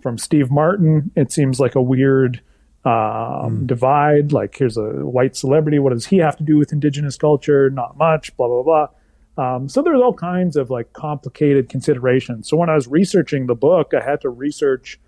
[0.00, 1.12] from Steve Martin.
[1.14, 2.40] It seems like a weird
[2.86, 4.32] um, divide.
[4.32, 5.78] Like, here's a white celebrity.
[5.78, 7.68] What does he have to do with indigenous culture?
[7.68, 8.88] Not much, blah, blah, blah.
[9.38, 12.48] Um, so there's all kinds of like complicated considerations.
[12.48, 14.98] So when I was researching the book, I had to research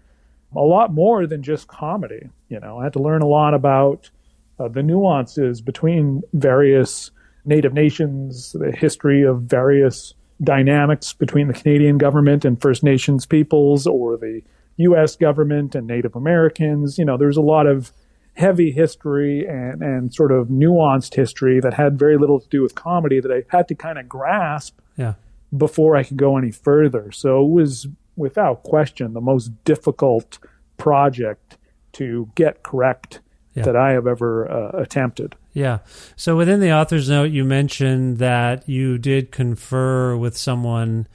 [0.55, 2.29] a lot more than just comedy.
[2.51, 4.11] You know, I had to learn a lot about
[4.59, 7.11] uh, the nuances between various
[7.45, 13.87] Native nations, the history of various dynamics between the Canadian government and First Nations peoples,
[13.87, 14.43] or the
[14.79, 15.17] U.S.
[15.17, 16.99] government and Native Americans.
[16.99, 17.93] You know, there's a lot of
[18.35, 22.75] heavy history and, and sort of nuanced history that had very little to do with
[22.75, 25.15] comedy that I had to kind of grasp Yeah.
[25.57, 27.11] before I could go any further.
[27.11, 30.39] So it was without question the most difficult
[30.77, 31.57] project
[31.93, 33.21] to get correct
[33.59, 33.65] Yeah.
[33.65, 35.35] that I have ever uh, attempted.
[35.53, 35.79] Yeah.
[36.17, 41.07] So within the author's note, you mentioned that you did confer with someone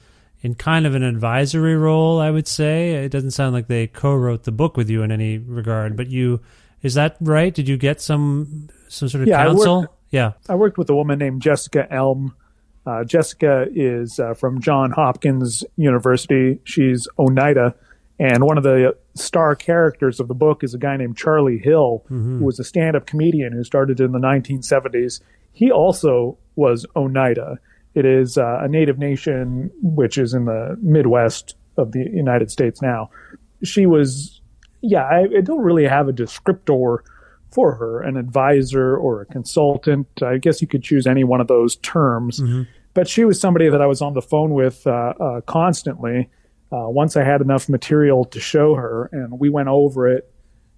[0.42, 2.92] in kind of an advisory role, I would say.
[3.04, 6.08] It doesn't sound like they co wrote the book with you in any regard, but
[6.08, 6.40] you.
[6.82, 7.54] Is that right?
[7.54, 9.80] Did you get some some sort of Yeah, I counsel?
[9.82, 10.32] worked- yeah.
[10.48, 12.34] I worked with a woman named Jessica Elm.
[12.86, 16.60] Uh, Jessica is uh, from John Hopkins University.
[16.64, 17.74] She's Oneida.
[18.18, 22.04] And one of the star characters of the book is a guy named Charlie Hill,
[22.08, 25.20] who was a stand up comedian who started in the 1970s.
[25.52, 27.58] He also was Oneida.
[27.94, 32.80] It is uh, a native nation which is in the Midwest of the United States
[32.80, 33.10] now.
[33.64, 34.40] She was,
[34.80, 36.98] yeah, I, I don't really have a descriptor
[37.52, 40.06] for her, an advisor or a consultant.
[40.22, 42.40] I guess you could choose any one of those terms.
[42.94, 46.30] But she was somebody that I was on the phone with uh, uh, constantly.
[46.74, 50.28] Uh, once I had enough material to show her, and we went over it,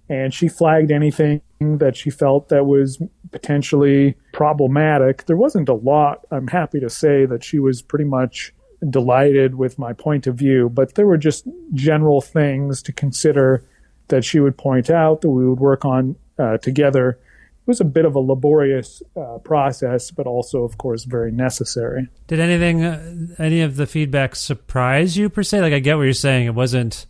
[0.07, 5.25] and she flagged anything that she felt that was potentially problematic.
[5.25, 6.19] There wasn't a lot.
[6.29, 8.53] I'm happy to say that she was pretty much
[8.87, 13.65] delighted with my point of view, but there were just general things to consider
[14.09, 17.19] that she would point out that we would work on uh, together.
[17.67, 22.07] It was a bit of a laborious uh, process, but also, of course, very necessary.
[22.27, 25.59] Did anything, uh, any of the feedback surprise you per se?
[25.59, 26.45] Like, I get what you're saying.
[26.45, 27.05] It wasn't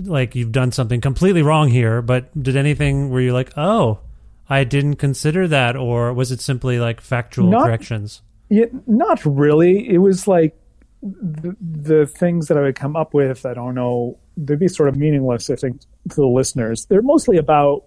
[0.00, 4.00] like you've done something completely wrong here, but did anything where you're like, oh,
[4.50, 8.22] I didn't consider that, or was it simply like factual Not- corrections?
[8.48, 9.88] Yeah, not really.
[9.88, 10.58] It was like
[11.02, 13.46] the, the things that I would come up with.
[13.46, 14.18] I don't know.
[14.36, 16.86] They'd be sort of meaningless, I think, to the listeners.
[16.86, 17.84] They're mostly about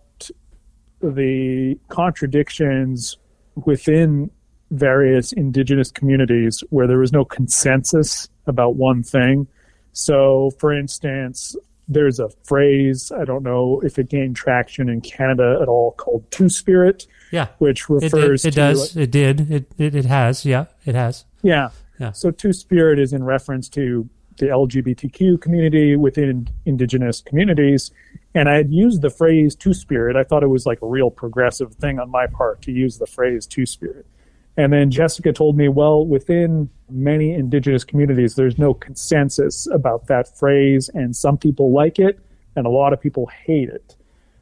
[1.01, 3.17] the contradictions
[3.65, 4.29] within
[4.71, 9.47] various indigenous communities where there was no consensus about one thing.
[9.93, 11.55] So, for instance,
[11.87, 16.29] there's a phrase, I don't know if it gained traction in Canada at all, called
[16.31, 18.55] two spirit, Yeah, which it, refers it, it to.
[18.55, 18.95] does.
[18.95, 19.51] It did.
[19.51, 20.45] It, it it has.
[20.45, 21.25] Yeah, it has.
[21.41, 21.69] Yeah.
[21.99, 22.13] Yeah.
[22.13, 27.91] So Two Spirit is in reference to the LGBTQ community within indigenous communities.
[28.33, 30.15] And I had used the phrase Two Spirit.
[30.15, 33.07] I thought it was like a real progressive thing on my part to use the
[33.07, 34.05] phrase Two Spirit.
[34.57, 40.37] And then Jessica told me, well, within many indigenous communities, there's no consensus about that
[40.37, 42.19] phrase, and some people like it,
[42.55, 43.95] and a lot of people hate it.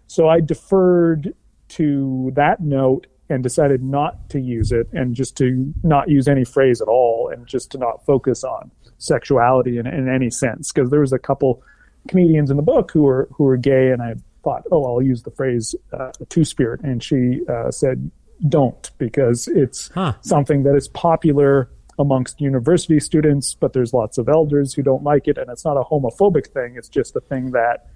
[0.07, 1.33] So I deferred
[1.69, 6.43] to that note and decided not to use it and just to not use any
[6.43, 10.71] phrase at all and just to not focus on sexuality in, in any sense.
[10.71, 11.61] Because there was a couple
[12.07, 15.23] comedians in the book who were who were gay, and I thought, oh, I'll use
[15.23, 18.09] the phrase uh, two spirit, and she uh, said,
[18.47, 20.13] don't, because it's Huh.
[20.21, 25.27] something that is popular amongst university students, but there's lots of elders who don't like
[25.27, 26.75] it, and it's not a homophobic thing.
[26.77, 27.87] It's just a thing that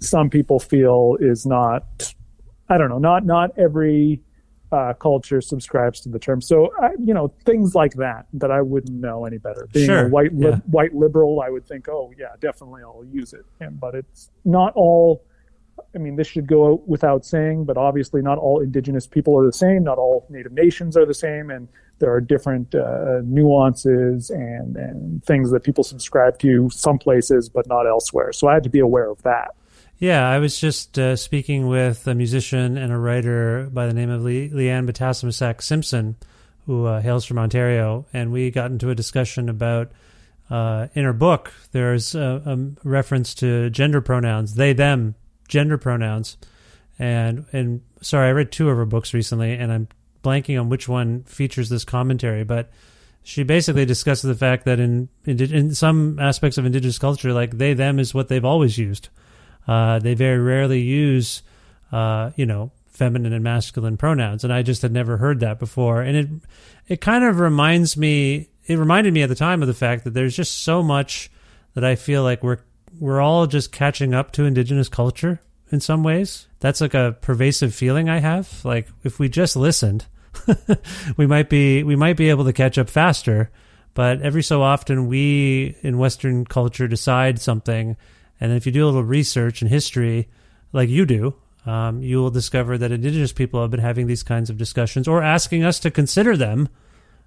[0.00, 2.14] some people feel is not.
[2.68, 2.98] I don't know.
[2.98, 4.20] Not not every
[4.72, 6.40] uh, culture subscribes to the term.
[6.40, 9.68] So I, you know things like that that I wouldn't know any better.
[9.72, 10.56] Being Sure, a white li- yeah.
[10.70, 13.44] white liberal, I would think, oh yeah, definitely I'll use it.
[13.60, 15.24] And, but it's not all.
[15.94, 19.52] I mean, this should go without saying, but obviously, not all indigenous people are the
[19.52, 19.82] same.
[19.82, 21.68] Not all native nations are the same, and
[22.00, 27.66] there are different uh, nuances and, and things that people subscribe to some places, but
[27.66, 28.32] not elsewhere.
[28.32, 29.54] So I had to be aware of that.
[30.00, 34.08] Yeah, I was just uh, speaking with a musician and a writer by the name
[34.08, 36.16] of Le- Leanne Betasamosake Simpson,
[36.64, 39.92] who uh, hails from Ontario, and we got into a discussion about
[40.48, 41.52] uh, in her book.
[41.72, 45.16] There's a, a reference to gender pronouns, they, them,
[45.48, 46.38] gender pronouns,
[46.98, 49.88] and and sorry, I read two of her books recently, and I'm
[50.24, 52.70] blanking on which one features this commentary, but
[53.22, 57.58] she basically discusses the fact that in in, in some aspects of indigenous culture, like
[57.58, 59.10] they, them is what they've always used.
[59.66, 61.42] Uh, they very rarely use,
[61.92, 66.02] uh, you know, feminine and masculine pronouns, and I just had never heard that before.
[66.02, 66.28] And it
[66.88, 68.48] it kind of reminds me.
[68.66, 71.30] It reminded me at the time of the fact that there's just so much
[71.74, 72.58] that I feel like we're
[72.98, 76.46] we're all just catching up to indigenous culture in some ways.
[76.60, 78.64] That's like a pervasive feeling I have.
[78.64, 80.06] Like if we just listened,
[81.16, 83.50] we might be we might be able to catch up faster.
[83.94, 87.96] But every so often, we in Western culture decide something,
[88.40, 90.28] and if you do a little research and history,
[90.72, 91.34] like you do,
[91.66, 95.22] um, you will discover that Indigenous people have been having these kinds of discussions or
[95.22, 96.68] asking us to consider them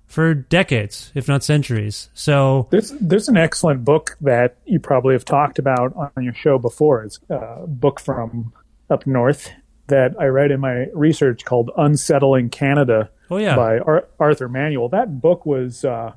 [0.05, 2.09] for decades, if not centuries.
[2.13, 6.57] So There's there's an excellent book that you probably have talked about on your show
[6.57, 7.03] before.
[7.03, 8.53] It's a book from
[8.89, 9.51] up north
[9.87, 13.55] that I read in my research called "Unsettling Canada" Oh, yeah.
[13.55, 14.89] by Ar- Arthur Manuel.
[14.89, 16.13] That book was uh,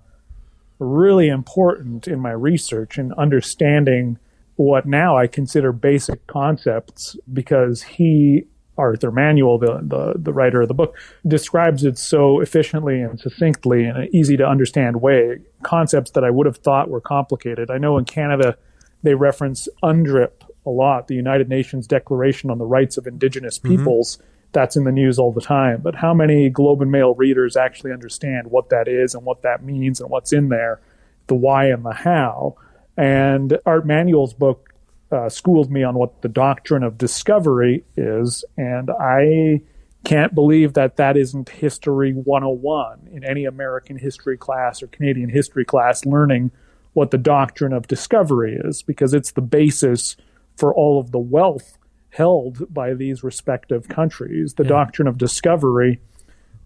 [0.78, 4.18] really important in my research and understanding
[4.56, 8.46] what now I consider basic concepts because he
[8.78, 13.84] Arthur Manuel, the, the, the writer of the book, describes it so efficiently and succinctly
[13.84, 15.38] in an easy to understand way.
[15.62, 17.70] Concepts that I would have thought were complicated.
[17.70, 18.56] I know in Canada
[19.02, 23.76] they reference UNDRIP a lot, the United Nations Declaration on the Rights of Indigenous mm-hmm.
[23.76, 24.18] Peoples.
[24.52, 25.80] That's in the news all the time.
[25.82, 29.62] But how many Globe and Mail readers actually understand what that is and what that
[29.62, 30.80] means and what's in there,
[31.26, 32.56] the why and the how?
[32.96, 34.72] And Art Manuel's book
[35.10, 39.60] uh, schooled me on what the doctrine of discovery is, and I
[40.04, 45.64] can't believe that that isn't History 101 in any American history class or Canadian history
[45.64, 46.52] class learning
[46.92, 50.16] what the doctrine of discovery is, because it's the basis
[50.56, 51.76] for all of the wealth
[52.10, 54.54] held by these respective countries.
[54.54, 56.00] The doctrine of discovery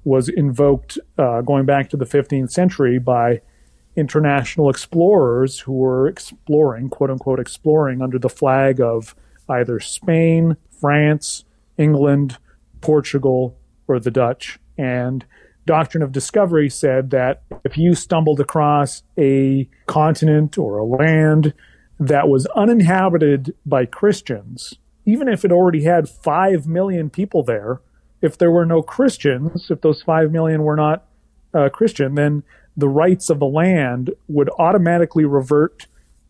[0.04, 3.40] was invoked uh, going back to the 15th century by
[4.00, 9.14] international explorers who were exploring, quote unquote, exploring under the flag of
[9.48, 11.44] either Spain, France,
[11.76, 12.38] England,
[12.80, 14.58] Portugal, or the Dutch.
[14.78, 15.24] And
[15.66, 21.52] doctrine of discovery said that if you stumbled across a continent or a land
[21.98, 27.80] that was uninhabited by Christians, even if it already had 5 million people there,
[28.22, 31.06] if there were no Christians, if those 5 million were not
[31.54, 32.42] uh, Christian, then
[32.76, 35.86] the rights of the land would automatically revert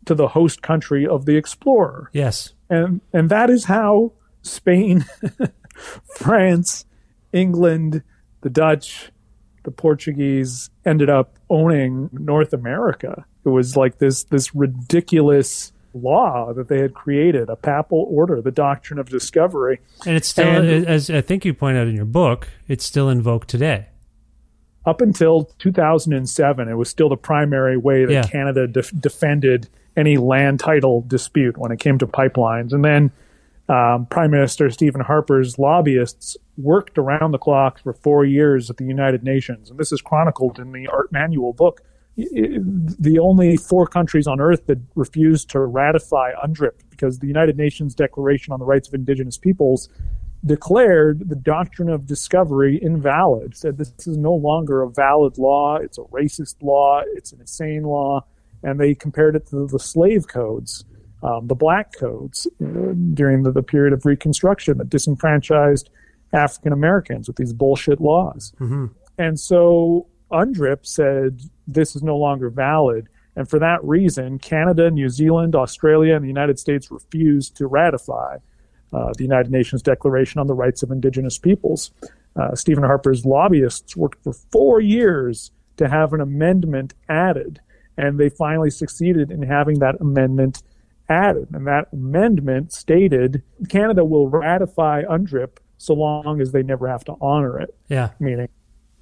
[0.06, 2.08] to the host country of the explorer.
[2.12, 4.12] yes, And and that is how
[4.42, 5.04] Spain,
[6.16, 6.84] France,
[7.32, 8.02] England,
[8.40, 9.10] the Dutch,
[9.64, 13.24] the Portuguese ended up owning North America.
[13.44, 18.50] It was like this this ridiculous law that they had created, a papal order, the
[18.52, 19.80] doctrine of discovery.
[20.06, 23.08] and it's still, And- as I think you point out in your book, it's still
[23.08, 23.86] invoked today.
[24.86, 28.22] Up until 2007, it was still the primary way that Yeah.
[28.22, 32.72] Canada def- defended any land title dispute when it came to pipelines.
[32.72, 33.10] And then
[33.68, 38.84] um, Prime Minister Stephen Harper's lobbyists worked around the clock for four years at the
[38.84, 39.70] United Nations.
[39.70, 41.82] And this is chronicled in the Art Manuel book
[42.16, 47.94] the only four countries on earth that refused to ratify UNDRIP because the United Nations
[47.94, 49.88] Declaration on the Rights of Indigenous Peoples
[50.44, 55.98] declared the doctrine of discovery invalid, said this is no longer a valid law, it's
[55.98, 58.24] a racist law, it's an insane law,
[58.62, 60.84] and they compared it to the slave codes,
[61.22, 65.90] um, the black codes uh, during the, the, period of Reconstruction that disenfranchised
[66.32, 68.52] African Americans with these bullshit laws.
[68.58, 68.86] Mm-hmm.
[69.18, 73.08] And so UNDRIP said this is no longer valid.
[73.36, 78.38] And for that reason, Canada, New Zealand, Australia, and the United States refused to ratify
[78.92, 81.90] uh, the United Nations Declaration on the Rights of Indigenous Peoples.
[82.36, 87.60] Uh, Stephen Harper's lobbyists worked for four years to have an amendment added,
[87.96, 90.62] and they finally succeeded in having that amendment
[91.08, 91.48] added.
[91.52, 97.14] And that amendment stated Canada will ratify UNDRIP so long as they never have to
[97.20, 97.74] honor it.
[97.88, 98.10] Yeah.
[98.20, 98.48] Meaning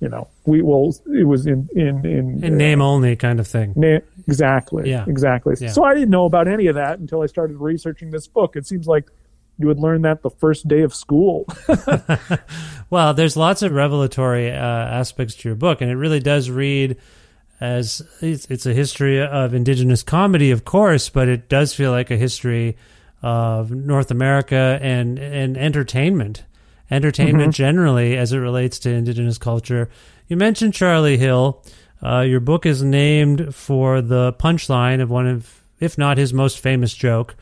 [0.00, 0.94] you know, we will.
[1.06, 3.72] It was in in in, in name uh, only kind of thing.
[3.74, 4.88] Na- exactly.
[4.88, 5.04] Yeah.
[5.08, 5.56] Exactly.
[5.60, 5.70] Yeah.
[5.70, 8.54] So I didn't know about any of that until I started researching this book.
[8.54, 9.10] It seems like
[9.58, 11.46] you would learn that the first day of school.
[12.90, 16.96] well, there's lots of revelatory uh, aspects to your book, and it really does read
[17.60, 22.10] as it's, it's a history of indigenous comedy, of course, but it does feel like
[22.10, 22.76] a history
[23.20, 26.44] of North America and and entertainment
[26.90, 27.62] entertainment mm-hmm.
[27.62, 29.90] generally as it relates to indigenous culture.
[30.28, 31.62] You mentioned Charlie Hill.
[32.02, 36.60] Uh, your book is named for the punchline of one of, if not his most
[36.60, 37.34] famous joke.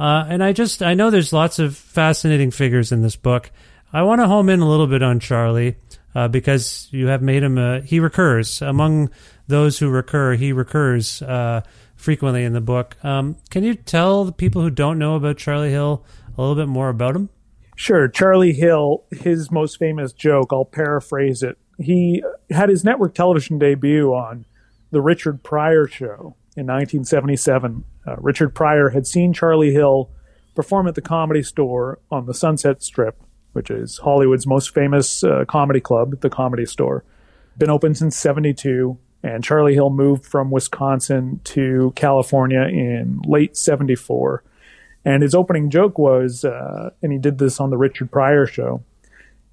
[0.00, 3.50] Uh, and I just, I know there's lots of fascinating figures in this book.
[3.92, 5.76] I want to home in a little bit on Charlie
[6.14, 8.62] uh, because you have made him a, he recurs.
[8.62, 9.10] Among
[9.46, 11.60] those who recur, he recurs uh,
[11.96, 12.96] frequently in the book.
[13.04, 16.02] Um, can you tell the people who don't know about Charlie Hill
[16.38, 17.28] a little bit more about him?
[17.76, 18.08] Sure.
[18.08, 21.58] Charlie Hill, his most famous joke, I'll paraphrase it.
[21.78, 24.46] He had his network television debut on
[24.92, 27.84] The Richard Pryor Show in 1977.
[28.06, 30.10] Uh, Richard Pryor had seen Charlie Hill
[30.54, 33.20] perform at the comedy store on the Sunset Strip,
[33.52, 37.04] which is Hollywood's most famous uh, comedy club, the comedy store.
[37.56, 44.44] Been open since 72, and Charlie Hill moved from Wisconsin to California in late 74
[45.04, 48.82] and his opening joke was, uh, and he did this on the Richard Pryor show.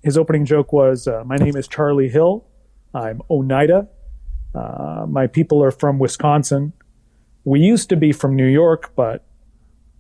[0.03, 2.43] His opening joke was, uh, "My name is Charlie Hill.
[2.93, 3.87] I'm Oneida.
[4.53, 6.73] Uh, my people are from Wisconsin.
[7.47, 9.23] We used to be from New York, but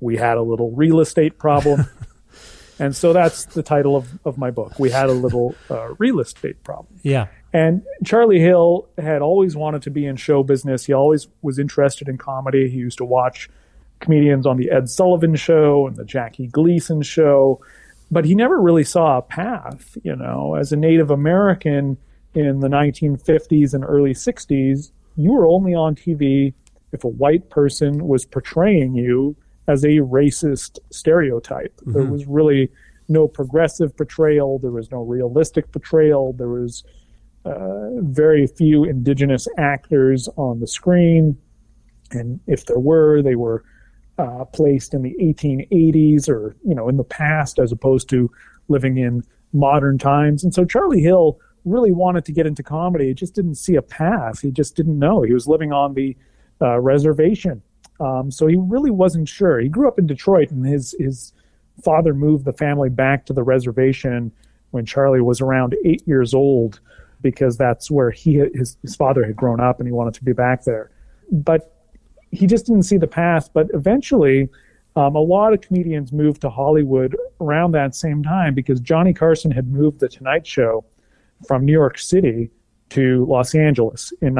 [0.01, 1.85] we had a little real estate problem."
[2.79, 4.77] and so that's the title of, of my book.
[4.77, 6.99] We had a little uh, real estate problem.
[7.03, 7.27] Yeah.
[7.53, 10.85] And Charlie Hill had always wanted to be in show business.
[10.85, 12.69] He always was interested in comedy.
[12.69, 13.49] He used to watch
[14.01, 17.61] comedians on the Ed Sullivan show and the Jackie Gleason show,
[18.11, 21.97] but he never really saw a path, you know, as a Native American
[22.33, 26.53] in the 1950s and early 60s, you were only on TV
[26.91, 29.35] if a white person was portraying you
[29.67, 31.75] as a racist stereotype.
[31.77, 31.93] Mm-hmm.
[31.93, 32.69] There was really
[33.09, 34.59] no progressive portrayal.
[34.59, 36.33] There was no realistic portrayal.
[36.33, 36.83] There was
[37.45, 41.37] uh, very few indigenous actors on the screen.
[42.11, 43.63] And if there were, they were
[44.17, 48.31] uh, placed in the 1880s or you know in the past as opposed to
[48.67, 49.23] living in
[49.53, 50.43] modern times.
[50.43, 53.07] And so Charlie Hill really wanted to get into comedy.
[53.07, 54.41] He just didn't see a path.
[54.41, 55.21] He just didn't know.
[55.21, 56.15] He was living on the
[56.61, 57.61] uh, reservation,
[57.99, 59.59] um, so he really wasn't sure.
[59.59, 61.33] He grew up in Detroit, and his his
[61.83, 64.31] father moved the family back to the reservation
[64.71, 66.79] when Charlie was around eight years old,
[67.21, 70.33] because that's where he his his father had grown up, and he wanted to be
[70.33, 70.91] back there.
[71.31, 71.73] But
[72.31, 73.49] he just didn't see the path.
[73.53, 74.49] But eventually,
[74.95, 79.51] um, a lot of comedians moved to Hollywood around that same time because Johnny Carson
[79.51, 80.85] had moved The Tonight Show
[81.47, 82.49] from New York City
[82.89, 84.33] to Los Angeles in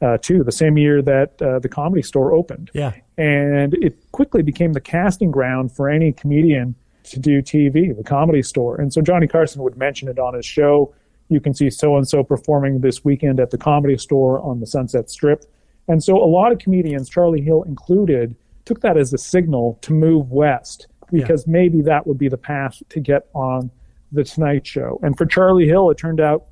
[0.00, 2.70] 1972, the same year that uh, the comedy store opened.
[2.74, 2.92] Yeah.
[3.16, 6.74] And it quickly became the casting ground for any comedian
[7.04, 8.80] to do TV, the comedy store.
[8.80, 10.94] And so Johnny Carson would mention it on his show.
[11.28, 14.66] You can see so and so performing this weekend at the comedy store on the
[14.66, 15.44] Sunset Strip.
[15.88, 18.34] And so a lot of comedians, Charlie Hill included,
[18.64, 21.52] took that as a signal to move west because yeah.
[21.52, 23.70] maybe that would be the path to get on
[24.12, 24.98] the Tonight Show.
[25.02, 26.46] And for Charlie Hill, it turned out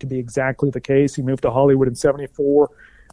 [0.00, 1.14] to be exactly the case.
[1.14, 2.68] He moved to Hollywood in 74.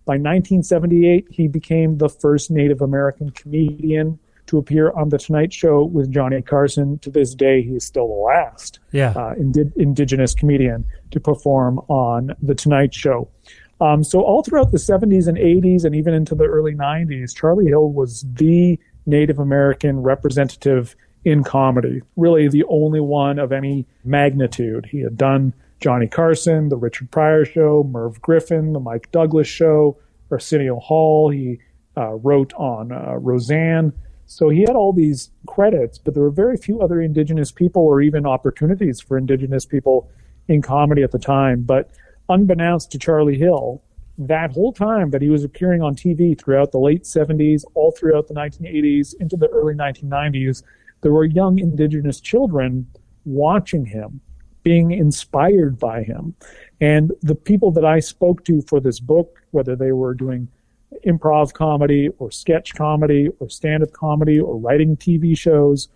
[0.05, 5.83] By 1978, he became the first Native American comedian to appear on the Tonight Show
[5.83, 6.99] with Johnny Carson.
[6.99, 9.13] To this day, he is still the last yeah.
[9.15, 13.29] uh, indi- indigenous comedian to perform on the Tonight Show.
[13.79, 17.67] Um, so all throughout the 70s and 80s and even into the early 90s, Charlie
[17.67, 24.87] Hill was the Native American representative in comedy, really the only one of any magnitude.
[24.89, 29.97] He had done Johnny Carson, The Richard Pryor Show, Merv Griffin, The Mike Douglas Show,
[30.29, 31.29] Arsenio Hall.
[31.29, 31.59] He
[31.97, 33.91] uh, wrote on uh, Roseanne.
[34.27, 37.99] So he had all these credits, but there were very few other Indigenous people or
[37.99, 40.09] even opportunities for Indigenous people
[40.47, 41.63] in comedy at the time.
[41.63, 41.89] But
[42.29, 43.81] unbeknownst to Charlie Hill,
[44.17, 48.27] that whole time that he was appearing on TV throughout the late 70s, all throughout
[48.27, 50.63] the 1980s, into the early 1990s,
[51.01, 52.87] there were young Indigenous children
[53.25, 54.21] watching him,
[54.63, 56.35] being inspired by him.
[56.79, 60.47] And the people that I spoke to for this book, whether they were doing
[61.05, 65.89] improv comedy or sketch comedy or stand up comedy or writing TV shows,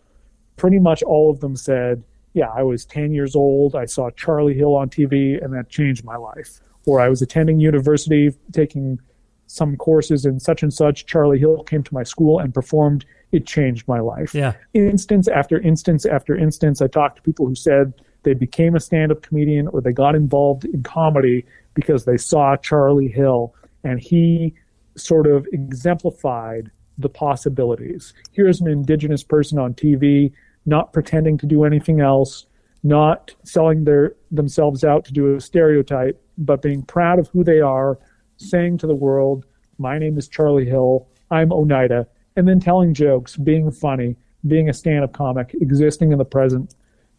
[0.55, 2.03] pretty much all of them said,
[2.33, 3.75] Yeah, I was 10 years old.
[3.75, 6.61] I saw Charlie Hill on TV and that changed my life.
[6.85, 8.99] Or I was attending university, taking
[9.47, 11.05] some courses in such and such.
[11.05, 13.05] Charlie Hill came to my school and performed.
[13.31, 14.33] It changed my life.
[14.33, 14.53] Yeah.
[14.73, 17.93] Instance after instance after instance, I talked to people who said
[18.25, 22.57] they became a stand up comedian or they got involved in comedy because they saw
[22.57, 23.55] Charlie Hill
[23.85, 24.53] and he
[24.97, 28.13] sort of exemplified the possibilities.
[28.31, 30.31] Here's an indigenous person on TV,
[30.65, 32.45] not pretending to do anything else,
[32.83, 37.59] not selling their themselves out to do a stereotype, but being proud of who they
[37.59, 37.99] are,
[38.37, 39.45] saying to the world,
[39.77, 41.07] "My name is Charlie Hill.
[41.29, 44.15] I'm Oneida," and then telling jokes, being funny,
[44.47, 46.75] being a stand-up comic, existing in the present,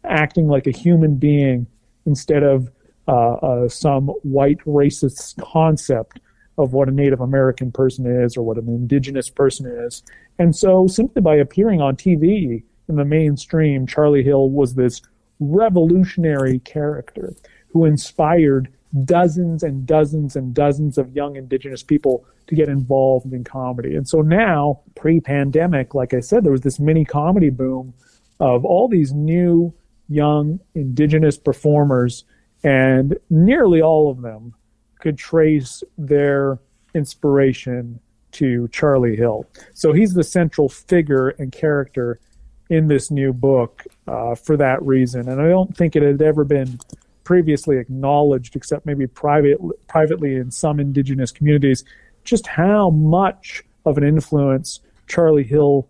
[0.08, 1.66] acting like a human being
[2.06, 2.70] instead of
[3.08, 6.20] uh, uh, some white racist concept
[6.58, 10.02] of what a Native American person is or what an indigenous person is.
[10.38, 15.02] And so simply by appearing on TV in the mainstream, Charlie Hill was this
[15.38, 17.34] revolutionary character
[17.68, 18.72] who inspired
[19.04, 23.96] dozens and dozens and dozens of young indigenous people to get involved in comedy.
[23.96, 27.92] And so now, pre pandemic, like I said, there was this mini comedy boom
[28.40, 29.74] of all these new
[30.08, 32.24] young indigenous performers,
[32.62, 34.54] and nearly all of them
[35.00, 36.58] could trace their
[36.94, 38.00] inspiration
[38.32, 39.46] to Charlie Hill.
[39.72, 42.20] So he's the central figure and character
[42.68, 45.28] in this new book uh, for that reason.
[45.28, 46.78] And I don't think it had ever been
[47.24, 51.84] previously acknowledged, except maybe private, privately in some indigenous communities,
[52.24, 55.88] just how much of an influence Charlie Hill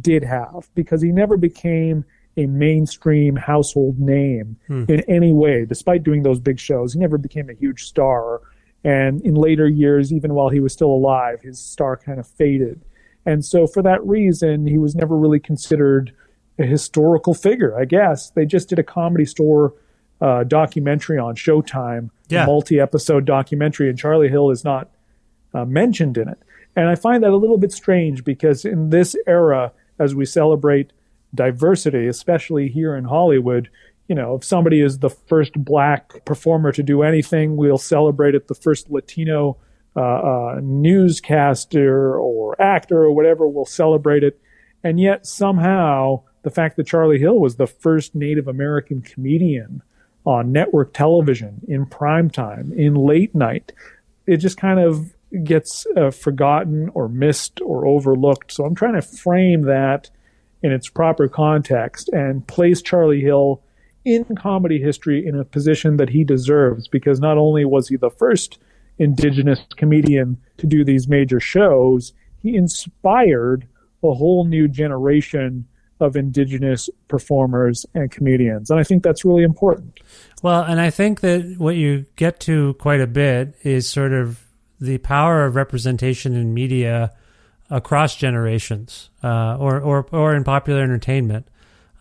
[0.00, 2.04] did have, because he never became
[2.36, 4.84] a mainstream household name hmm.
[4.88, 6.92] in any way, despite doing those big shows.
[6.92, 8.40] He never became a huge star.
[8.84, 12.80] And in later years, even while he was still alive, his star kind of faded.
[13.26, 16.14] And so, for that reason, he was never really considered
[16.58, 18.30] a historical figure, I guess.
[18.30, 19.74] They just did a comedy store
[20.20, 22.46] uh, documentary on Showtime, yeah.
[22.46, 24.88] multi episode documentary, and Charlie Hill is not
[25.52, 26.38] uh, mentioned in it.
[26.76, 30.92] And I find that a little bit strange because in this era, as we celebrate
[31.34, 33.70] diversity, especially here in Hollywood,
[34.08, 38.48] you know, if somebody is the first black performer to do anything, we'll celebrate it.
[38.48, 39.56] The first Latino
[39.96, 44.40] uh, uh, newscaster or actor or whatever, we'll celebrate it.
[44.82, 49.82] And yet somehow the fact that Charlie Hill was the first Native American comedian
[50.24, 53.72] on network television in prime time, in late night,
[54.26, 55.14] it just kind of
[55.44, 58.52] gets uh, forgotten or missed or overlooked.
[58.52, 60.10] So I'm trying to frame that
[60.62, 63.62] in its proper context and place Charlie Hill
[64.04, 68.10] in comedy history in a position that he deserves because not only was he the
[68.10, 68.58] first
[68.98, 73.66] indigenous comedian to do these major shows, he inspired
[74.02, 75.66] a whole new generation
[76.00, 78.70] of indigenous performers and comedians.
[78.70, 80.00] And I think that's really important.
[80.42, 84.42] Well, and I think that what you get to quite a bit is sort of
[84.80, 87.12] the power of representation in media
[87.70, 91.46] across generations uh, or, or, or in popular entertainment.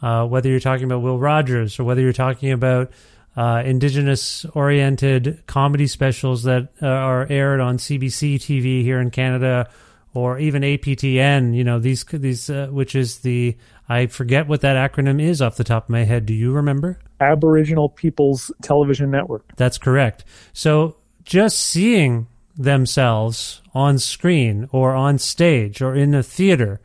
[0.02, 2.92] Uh, whether you're talking about Will Rogers or whether you're talking about
[3.36, 9.70] uh, indigenous oriented comedy specials that uh, are aired on CBC TV here in Canada
[10.14, 13.56] or even APTN, you know, these, these, uh, which is the,
[13.88, 16.26] I forget what that acronym is off the top of my head.
[16.26, 16.98] Do you remember?
[17.20, 19.56] Aboriginal People's Television Network.
[19.56, 20.26] That's correct.
[20.54, 22.28] So just seeing
[22.60, 26.82] themselves on screen or on stage or in a theater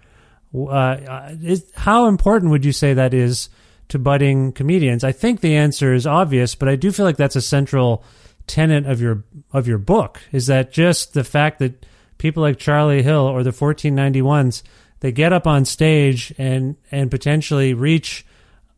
[0.56, 3.48] uh, is, how important would you say that is
[3.88, 5.02] to budding comedians?
[5.02, 8.04] I think the answer is obvious, but I do feel like that's a central
[8.46, 10.22] tenet of your of your book.
[10.30, 11.84] Is that just the fact that
[12.18, 14.62] people like Charlie Hill or the 1491s
[15.00, 18.24] they get up on stage and and potentially reach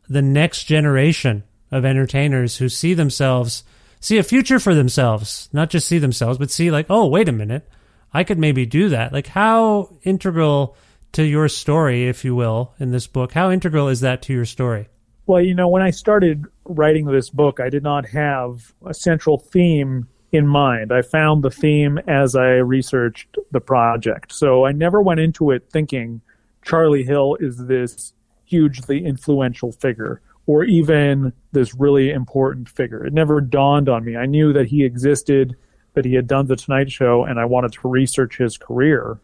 [0.09, 3.65] the next generation of entertainers who see themselves
[4.01, 7.33] see a future for themselves, not just see themselves, but see like, oh, wait a
[7.33, 7.69] minute,
[8.13, 9.13] I could maybe do that.
[9.13, 10.77] Like how integral
[11.13, 13.33] to your story, if you will, in this book.
[13.33, 14.89] How integral is that to your story?
[15.27, 19.39] Well, you know, when I started writing this book, I did not have a central
[19.39, 20.93] theme in mind.
[20.93, 24.33] I found the theme as I researched the project.
[24.33, 26.21] So I never went into it thinking
[26.63, 28.13] Charlie Hill is this
[28.45, 33.05] hugely influential figure or even this really important figure.
[33.05, 34.17] It never dawned on me.
[34.17, 35.57] I knew that he existed,
[35.95, 39.19] that he had done The Tonight Show, and I wanted to research his career,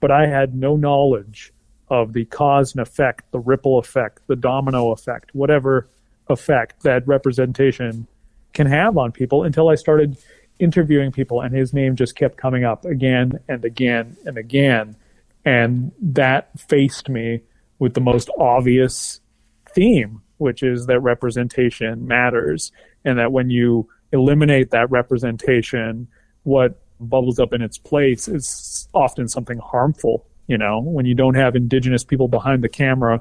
[0.00, 1.52] but I had no knowledge
[1.90, 5.88] of the cause and effect, the ripple effect, the domino effect, whatever
[6.28, 8.06] effect that representation
[8.52, 10.16] can have on people until I started
[10.58, 14.96] interviewing people and his name just kept coming up again and again and again.
[15.44, 17.42] And that faced me
[17.78, 19.20] with the most obvious
[19.74, 22.72] theme, which is that representation matters.
[23.04, 26.08] And that when you eliminate that representation,
[26.44, 30.26] what bubbles up in its place is often something harmful.
[30.46, 33.20] You know, when you don't have indigenous people behind the camera,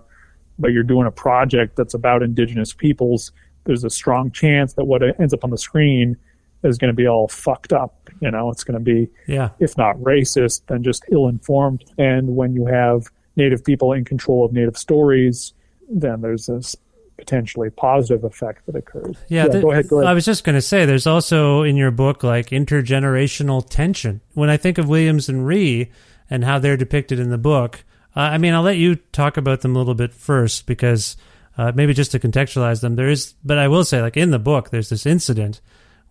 [0.58, 3.32] but you're doing a project that's about indigenous peoples,
[3.66, 6.16] there's a strong chance that what ends up on the screen
[6.64, 8.10] is going to be all fucked up.
[8.22, 9.50] You know, it's going to be, yeah.
[9.60, 11.84] if not racist, then just ill informed.
[11.98, 15.54] And when you have Native people in control of Native stories,
[15.90, 16.76] then there's this
[17.18, 19.16] potentially positive effect that occurs.
[19.28, 19.88] Yeah, yeah the, go ahead.
[19.88, 20.10] Go ahead.
[20.10, 24.22] I was just going to say, there's also in your book like intergenerational tension.
[24.34, 25.92] When I think of Williams and Ree
[26.30, 27.84] and how they're depicted in the book,
[28.16, 31.18] uh, I mean, I'll let you talk about them a little bit first because
[31.58, 33.34] uh, maybe just to contextualize them, there is.
[33.44, 35.62] But I will say, like in the book, there's this incident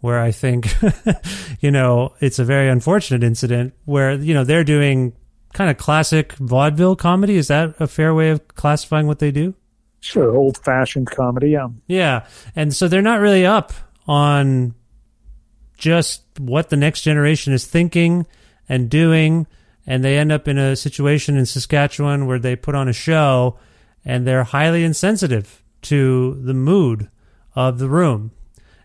[0.01, 0.69] where I think,
[1.61, 5.15] you know, it's a very unfortunate incident where, you know, they're doing
[5.53, 7.37] kind of classic vaudeville comedy.
[7.37, 9.55] Is that a fair way of classifying what they do?
[10.07, 11.67] Sure, old fashioned comedy, yeah.
[11.89, 12.27] Yeah.
[12.55, 13.73] And so they're not really up
[14.07, 14.73] on
[15.77, 18.25] just what the next generation is thinking
[18.69, 19.49] and doing.
[19.85, 23.59] And they end up in a situation in Saskatchewan where they put on a show
[24.05, 27.11] and they're highly insensitive to the mood
[27.57, 28.31] of the room.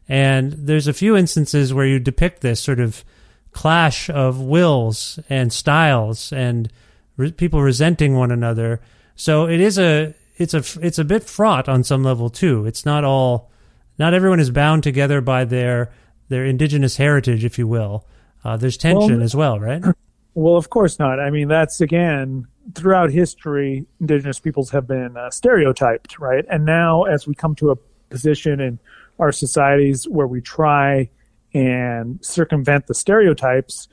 [0.09, 3.05] And there's a few instances where you depict this sort of
[3.51, 6.71] clash of wills and styles and
[7.15, 8.81] re- people resenting one another.
[9.15, 12.65] So it is a it's a it's a bit fraught on some level too.
[12.65, 13.51] It's not all
[13.97, 15.91] not everyone is bound together by their
[16.29, 18.05] their indigenous heritage, if you will.
[18.43, 19.83] Uh, there's tension well, as well, right?
[20.33, 21.19] Well, of course not.
[21.19, 26.45] I mean, that's again throughout history, indigenous peoples have been uh, stereotyped, right?
[26.49, 27.75] And now, as we come to a
[28.09, 28.79] position in
[29.19, 31.09] our societies where we try
[31.53, 33.89] and circumvent the stereotypes,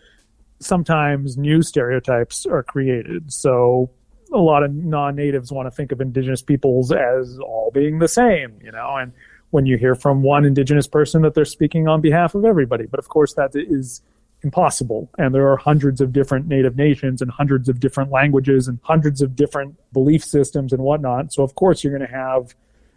[0.61, 3.33] sometimes new stereotypes are created.
[3.33, 3.91] So
[4.33, 8.59] a lot of non-natives want to think of indigenous peoples as all being the same,
[8.63, 9.13] you know, and
[9.51, 12.87] when you hear from one indigenous person that they're speaking on behalf of everybody.
[12.87, 14.03] But of course that is
[14.43, 15.11] impossible.
[15.19, 19.23] And there are hundreds of different native nations and hundreds of different languages and hundreds
[19.23, 21.33] of different belief systems and whatnot.
[21.33, 22.55] So of course you're going to have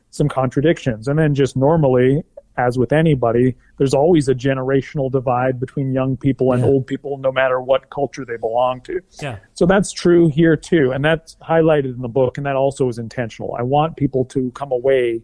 [0.10, 1.08] some contradictions.
[1.08, 2.24] And then just normally,
[2.68, 6.70] as with anybody, there's always a generational divide between young people and yeah.
[6.70, 9.02] old people, no matter what culture they belong to.
[9.22, 9.38] Yeah.
[9.54, 10.92] So that's true here too.
[10.92, 12.38] And that's highlighted in the book.
[12.38, 13.56] And that also is intentional.
[13.58, 15.24] I want people to come away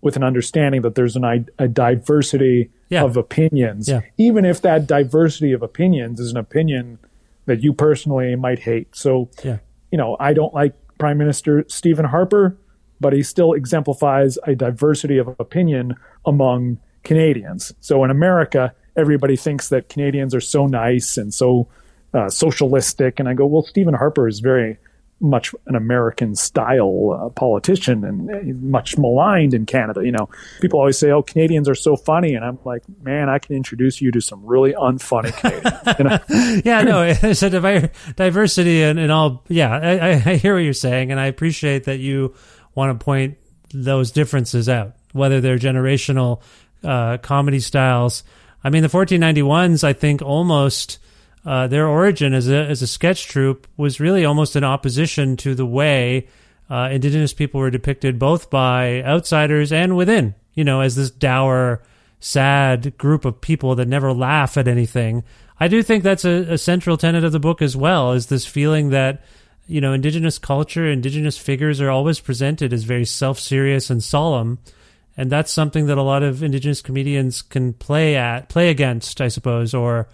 [0.00, 3.04] with an understanding that there's an, a diversity yeah.
[3.04, 4.00] of opinions, yeah.
[4.16, 6.98] even if that diversity of opinions is an opinion
[7.46, 8.88] that you personally might hate.
[8.96, 9.58] So, yeah.
[9.92, 12.56] you know, I don't like Prime Minister Stephen Harper
[13.00, 17.72] but he still exemplifies a diversity of opinion among Canadians.
[17.80, 21.68] So in America, everybody thinks that Canadians are so nice and so
[22.12, 23.18] uh, socialistic.
[23.18, 24.78] And I go, well, Stephen Harper is very
[25.20, 30.04] much an American style uh, politician and much maligned in Canada.
[30.04, 30.28] You know,
[30.60, 34.00] people always say, "Oh, Canadians are so funny," and I'm like, "Man, I can introduce
[34.00, 39.44] you to some really unfunny Canadians." Yeah, no, it's a diversity and, and all.
[39.48, 42.34] Yeah, I, I hear what you're saying, and I appreciate that you
[42.80, 43.36] want to point
[43.72, 46.40] those differences out, whether they're generational
[46.82, 48.24] uh, comedy styles.
[48.64, 50.98] I mean, the 1491s, I think almost
[51.44, 55.54] uh, their origin as a, as a sketch troupe was really almost in opposition to
[55.54, 56.28] the way
[56.70, 61.82] uh, indigenous people were depicted both by outsiders and within, you know, as this dour,
[62.20, 65.24] sad group of people that never laugh at anything.
[65.58, 68.46] I do think that's a, a central tenet of the book as well, is this
[68.46, 69.22] feeling that
[69.70, 74.58] you know, indigenous culture, indigenous figures are always presented as very self serious and solemn.
[75.16, 79.28] And that's something that a lot of indigenous comedians can play at, play against, I
[79.28, 80.08] suppose, or,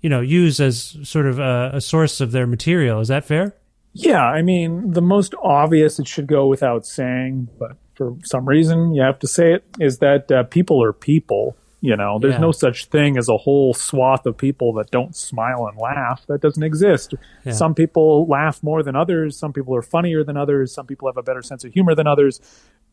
[0.00, 3.00] you know, use as sort of a, a source of their material.
[3.00, 3.54] Is that fair?
[3.94, 4.22] Yeah.
[4.22, 9.02] I mean, the most obvious, it should go without saying, but for some reason you
[9.02, 11.56] have to say it, is that uh, people are people.
[11.82, 12.40] You know, there's yeah.
[12.40, 16.22] no such thing as a whole swath of people that don't smile and laugh.
[16.26, 17.14] That doesn't exist.
[17.44, 17.52] Yeah.
[17.52, 19.38] Some people laugh more than others.
[19.38, 20.74] Some people are funnier than others.
[20.74, 22.40] Some people have a better sense of humor than others.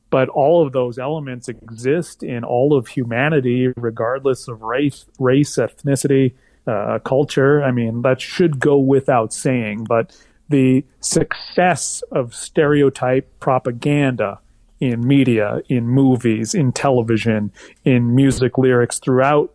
[0.10, 6.34] but all of those elements exist in all of humanity, regardless of race, race, ethnicity,
[6.66, 7.64] uh, culture.
[7.64, 9.86] I mean, that should go without saying.
[9.86, 10.16] But
[10.50, 14.40] the success of stereotype propaganda
[14.80, 17.52] in media, in movies, in television,
[17.84, 19.54] in music lyrics throughout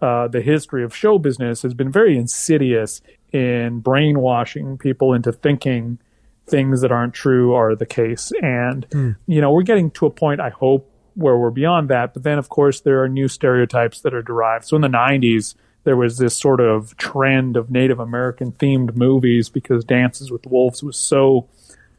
[0.00, 3.00] uh, the history of show business has been very insidious
[3.32, 5.98] in brainwashing people into thinking
[6.46, 8.32] things that aren't true are the case.
[8.42, 9.16] And, mm.
[9.26, 12.14] you know, we're getting to a point, I hope, where we're beyond that.
[12.14, 14.64] But then, of course, there are new stereotypes that are derived.
[14.64, 15.54] So in the 90s,
[15.84, 20.82] there was this sort of trend of Native American themed movies because Dances with Wolves
[20.82, 21.48] was so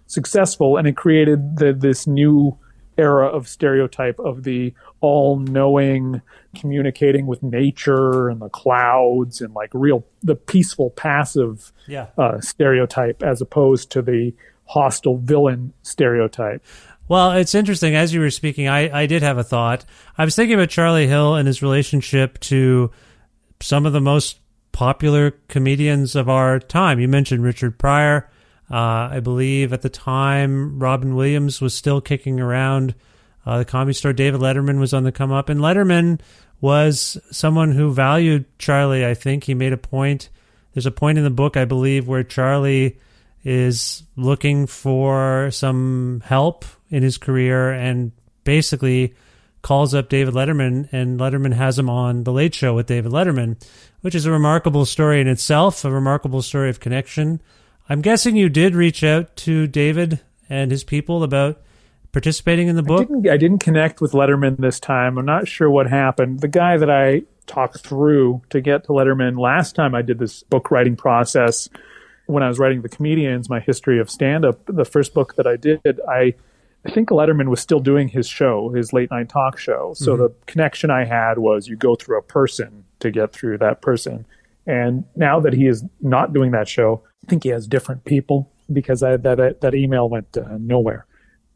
[0.07, 2.57] successful and it created the, this new
[2.97, 6.21] era of stereotype of the all knowing
[6.55, 12.07] communicating with nature and the clouds and like real the peaceful passive yeah.
[12.17, 14.33] uh, stereotype as opposed to the
[14.65, 16.63] hostile villain stereotype.
[17.07, 17.95] Well, it's interesting.
[17.95, 19.83] As you were speaking, I, I did have a thought.
[20.17, 22.91] I was thinking about Charlie Hill and his relationship to
[23.59, 24.39] some of the most
[24.71, 26.99] popular comedians of our time.
[26.99, 28.29] You mentioned Richard Pryor.
[28.72, 32.95] Uh, I believe at the time Robin Williams was still kicking around.
[33.45, 36.22] Uh, the comedy store David Letterman was on the come up, and Letterman
[36.61, 39.05] was someone who valued Charlie.
[39.05, 40.30] I think he made a point.
[40.74, 42.97] There's a point in the book, I believe, where Charlie
[43.43, 48.14] is looking for some help in his career and
[48.45, 49.14] basically
[49.61, 53.61] calls up David Letterman, and Letterman has him on The Late Show with David Letterman,
[54.01, 57.41] which is a remarkable story in itself, a remarkable story of connection.
[57.89, 61.61] I'm guessing you did reach out to David and his people about
[62.11, 63.01] participating in the book.
[63.01, 65.17] I didn't, I didn't connect with Letterman this time.
[65.17, 66.39] I'm not sure what happened.
[66.39, 70.43] The guy that I talked through to get to Letterman last time I did this
[70.43, 71.69] book writing process
[72.25, 75.47] when I was writing The Comedians, my history of stand up, the first book that
[75.47, 76.36] I did, I
[76.86, 79.93] I think Letterman was still doing his show, his late night talk show.
[79.95, 80.23] So mm-hmm.
[80.23, 84.25] the connection I had was you go through a person to get through that person.
[84.66, 88.51] And now that he is not doing that show, I think he has different people
[88.72, 91.05] because I, that that email went uh, nowhere.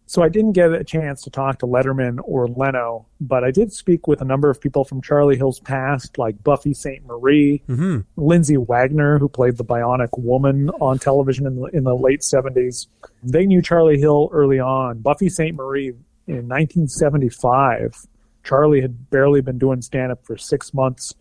[0.09, 3.73] So I didn't get a chance to talk to Letterman or Leno, but I did
[3.73, 7.99] speak with a number of people from Charlie Hill's past, like Buffy Sainte-Marie, mm-hmm.
[8.15, 12.87] Lindsay Wagner, who played the Bionic Woman on television in the, in the late 70s.
[13.21, 14.99] They knew Charlie Hill early on.
[14.99, 15.89] Buffy Sainte-Marie
[16.27, 18.07] in 1975,
[18.45, 21.15] Charlie had barely been doing stand up for six months,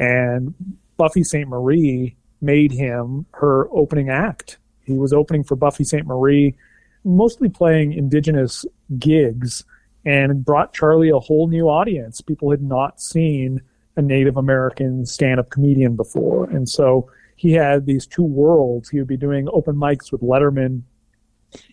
[0.00, 0.52] and
[0.96, 4.58] Buffy Sainte-Marie made him her opening act.
[4.84, 6.56] He was opening for Buffy Sainte-Marie
[7.04, 8.66] mostly playing indigenous
[8.98, 9.64] gigs
[10.04, 12.20] and brought Charlie a whole new audience.
[12.20, 13.60] People had not seen
[13.96, 16.50] a Native American stand up comedian before.
[16.50, 18.88] And so he had these two worlds.
[18.88, 20.82] He would be doing open mics with Letterman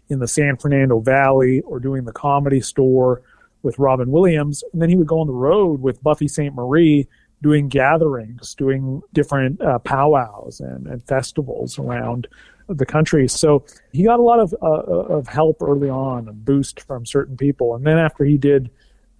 [0.10, 3.22] in the San Fernando Valley or doing the comedy store
[3.62, 4.64] with Robin Williams.
[4.72, 7.08] And then he would go on the road with Buffy Sainte-Marie
[7.44, 12.28] doing gatherings, doing different uh, powwows and, and festivals around
[12.70, 13.28] the country.
[13.28, 17.36] So he got a lot of uh, of help early on, a boost from certain
[17.38, 17.76] people.
[17.76, 18.72] And then after he did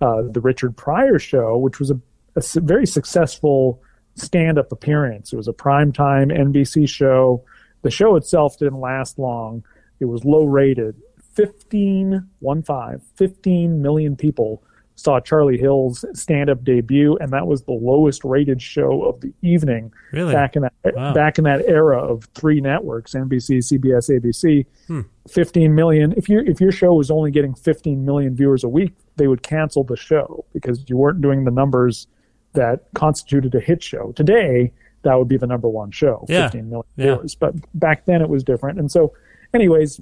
[0.02, 2.00] uh, the Richard Pryor show, which was a,
[2.36, 3.82] a very successful
[4.16, 7.44] stand up appearance, it was a primetime NBC show.
[7.82, 9.66] The show itself didn't last long.
[10.00, 10.96] It was low rated.
[11.34, 14.64] 15, one five, 15 million people
[15.04, 19.92] saw Charlie Hill's stand-up debut, and that was the lowest rated show of the evening.
[20.14, 20.34] Really?
[20.34, 21.14] Back in that wow.
[21.14, 24.66] back in that era of three networks: NBC, CBS, ABC.
[24.88, 25.02] Hmm.
[25.30, 26.14] 15 million.
[26.16, 29.44] If your if your show was only getting 15 million viewers a week, they would
[29.44, 32.08] cancel the show because you weren't doing the numbers
[32.54, 34.14] that constituted a hit show.
[34.14, 36.44] Today, that would be the number one show, yeah.
[36.44, 37.06] 15 million yeah.
[37.16, 37.36] viewers.
[37.36, 38.80] But back then, it was different.
[38.80, 39.14] And so,
[39.54, 40.00] anyways.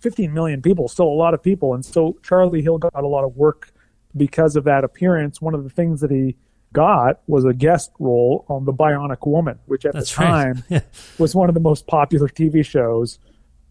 [0.00, 1.72] 15 million people, still a lot of people.
[1.72, 3.72] And so Charlie Hill got a lot of work
[4.16, 6.36] because of that appearance, one of the things that he
[6.72, 10.82] got was a guest role on The Bionic Woman, which at That's the time right.
[11.18, 13.18] was one of the most popular TV shows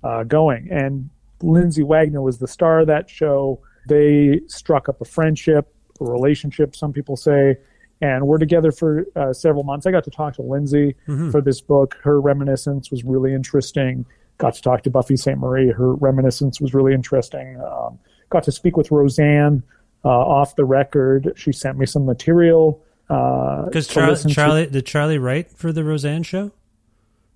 [0.04, 0.70] uh, going.
[0.72, 1.10] And
[1.42, 3.62] Lindsay Wagner was the star of that show.
[3.88, 7.58] They struck up a friendship, a relationship, some people say,
[8.02, 9.86] and we're together for uh, several months.
[9.86, 11.30] I got to talk to Lindsay mm-hmm.
[11.30, 11.98] for this book.
[12.04, 14.06] Her reminiscence was really interesting.
[14.40, 15.72] Got to talk to Buffy Sainte-Marie.
[15.72, 17.62] Her reminiscence was really interesting.
[17.62, 19.64] Um, got to speak with Roseanne
[20.06, 21.34] uh, off the record.
[21.36, 22.84] She sent me some material.
[23.08, 26.52] Because uh, Charlie, Charlie did Charlie write for the Roseanne show?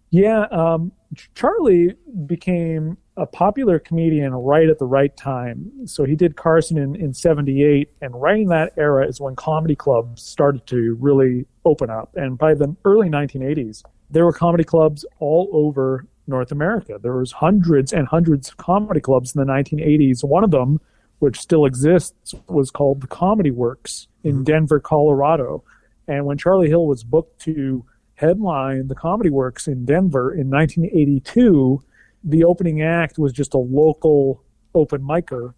[0.10, 0.94] Yeah, um,
[1.36, 1.96] Charlie
[2.26, 5.72] became a popular comedian right at the right time.
[5.86, 9.76] So he did Carson in, in 78, and right in that era is when comedy
[9.76, 12.16] clubs started to really open up.
[12.16, 17.00] And by the early 1980s, there were comedy clubs all over North America.
[17.02, 20.24] There was hundreds and hundreds of comedy clubs in the 1980s.
[20.24, 20.80] One of them
[21.20, 24.44] which still exists, was called the Comedy Works in Mm-hmm.
[24.44, 25.64] Denver, Colorado.
[26.08, 27.84] And when Charlie Hill was booked to
[28.16, 31.84] headline the Comedy Works in Denver in 1982,
[32.24, 34.44] the opening act was just a local
[34.76, 35.54] open micer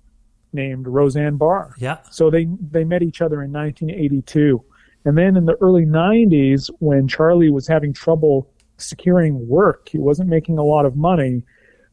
[0.53, 1.73] named Roseanne Barr.
[1.77, 1.99] Yeah.
[2.11, 4.63] So they they met each other in 1982.
[5.05, 10.29] And then in the early 90s, when Charlie was having trouble securing work, he wasn't
[10.29, 11.43] making a lot of money.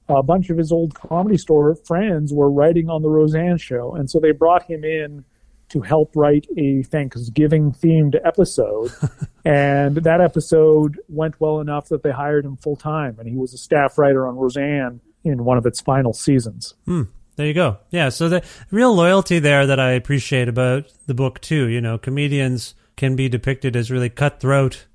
[0.09, 3.95] A bunch of his old comedy store friends were writing on the Roseanne show.
[3.95, 5.25] And so they brought him in
[5.69, 8.93] to help write a Thanksgiving themed episode.
[9.45, 13.17] and that episode went well enough that they hired him full time.
[13.19, 16.75] And he was a staff writer on Roseanne in one of its final seasons.
[16.85, 17.03] Hmm.
[17.37, 17.79] There you go.
[17.91, 18.09] Yeah.
[18.09, 21.69] So the real loyalty there that I appreciate about the book too.
[21.69, 24.87] You know, comedians can be depicted as really cutthroat,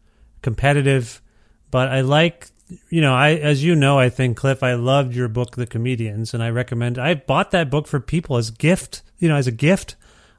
[0.42, 1.22] competitive,
[1.70, 2.48] but I like.
[2.90, 6.34] You know, I as you know, I think Kliph, I loved your book, The Comedians,
[6.34, 6.98] and I recommend.
[6.98, 9.02] I bought that book for people as gift.
[9.20, 9.96] You know, as a gift.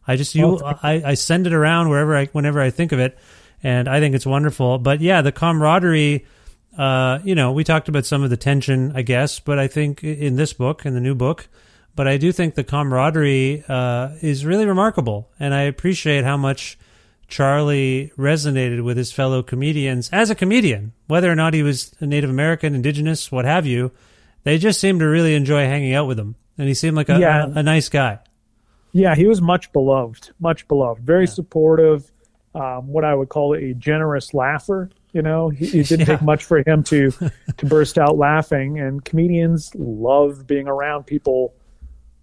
[0.06, 2.98] I just you Oh, I, I send it around wherever I whenever I think of
[2.98, 3.18] it,
[3.62, 4.78] and I think it's wonderful.
[4.78, 6.26] But yeah, the camaraderie.
[6.76, 10.02] Uh, you know, we talked about some of the tension, I guess, but I think
[10.02, 11.46] in this book, in the new book,
[11.94, 16.78] but I do think the camaraderie uh, is really remarkable, and I appreciate how much
[17.32, 22.04] Charlie resonated with his fellow comedians as a comedian, whether or not he was a
[22.06, 23.90] Native American, Indigenous, what have you.
[24.44, 27.18] They just seemed to really enjoy hanging out with him, and he seemed like a,
[27.18, 27.46] Yeah.
[27.46, 28.18] a, a nice guy.
[28.92, 32.12] Yeah, he was much beloved, much beloved, very supportive.
[32.54, 34.90] Um, what I would call a generous laugher.
[35.14, 36.16] You know, he, it didn't Yeah.
[36.16, 37.12] take much for him to
[37.56, 41.54] to burst out laughing, and comedians love being around people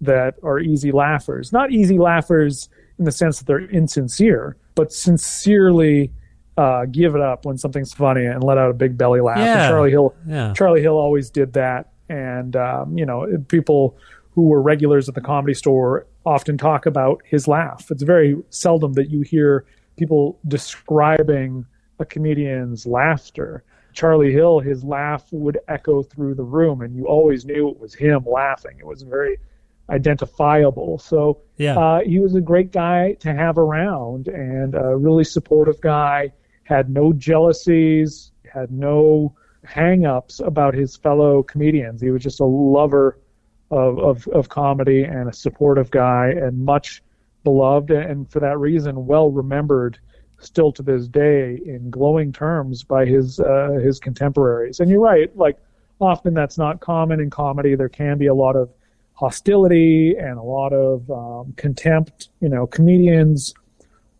[0.02, 1.52] that are easy laughers.
[1.52, 6.10] Not easy laughers in the sense that they're insincere, but sincerely
[6.56, 9.36] uh, give it up when something's funny and let out a big belly laugh.
[9.36, 9.68] Yeah.
[9.68, 10.54] Charlie Hill, Yeah.
[10.56, 13.98] Charlie Hill always did that, and um, you know, people
[14.30, 17.90] who were regulars at the comedy store often talk about his laugh.
[17.90, 19.66] It's very seldom that you hear
[19.98, 21.66] people describing
[21.98, 23.62] a comedian's laughter.
[23.92, 27.92] Charlie Hill, his laugh would echo through the room, and you always knew it was
[27.92, 28.76] him laughing.
[28.78, 29.38] It was very
[29.90, 30.98] identifiable.
[30.98, 31.78] So Yeah.
[31.78, 36.32] uh, he was a great guy to have around and a really supportive guy.
[36.64, 39.34] Had no jealousies, had no
[39.64, 42.00] hang-ups about his fellow comedians.
[42.00, 43.18] He was just a lover
[43.70, 47.02] of, of, of comedy and a supportive guy and much
[47.44, 49.98] beloved and for that reason well remembered
[50.38, 54.80] still to this day in glowing terms by his uh, his contemporaries.
[54.80, 55.58] And you're right, like
[56.00, 57.74] often that's not common in comedy.
[57.74, 58.70] There can be a lot of
[59.20, 62.30] hostility and a lot of um, contempt.
[62.40, 63.54] You know, comedians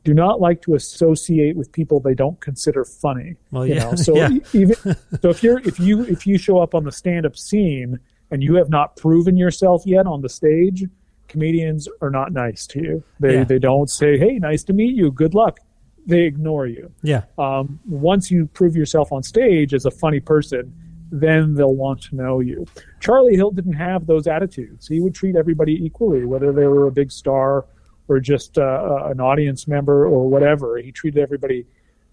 [0.04, 3.36] do not like to associate with people they don't consider funny.
[3.50, 4.28] Well, you yeah, know, so yeah.
[4.52, 7.98] even so, if you're if you if you show up on the stand-up scene
[8.30, 10.84] and you have not proven yourself yet on the stage,
[11.28, 13.04] comedians are not nice to you.
[13.20, 13.44] They Yeah.
[13.44, 15.10] they don't say, "Hey, nice to meet you.
[15.10, 15.58] Good luck."
[16.06, 16.90] They ignore you.
[17.02, 17.22] Yeah.
[17.38, 20.74] Um, once you prove yourself on stage as a funny person,
[21.10, 22.66] then they'll want to know you.
[23.00, 24.88] Charlie Hill didn't have those attitudes.
[24.88, 27.66] He would treat everybody equally, whether they were a big star
[28.08, 30.78] or just uh, an audience member or whatever.
[30.78, 31.66] He treated everybody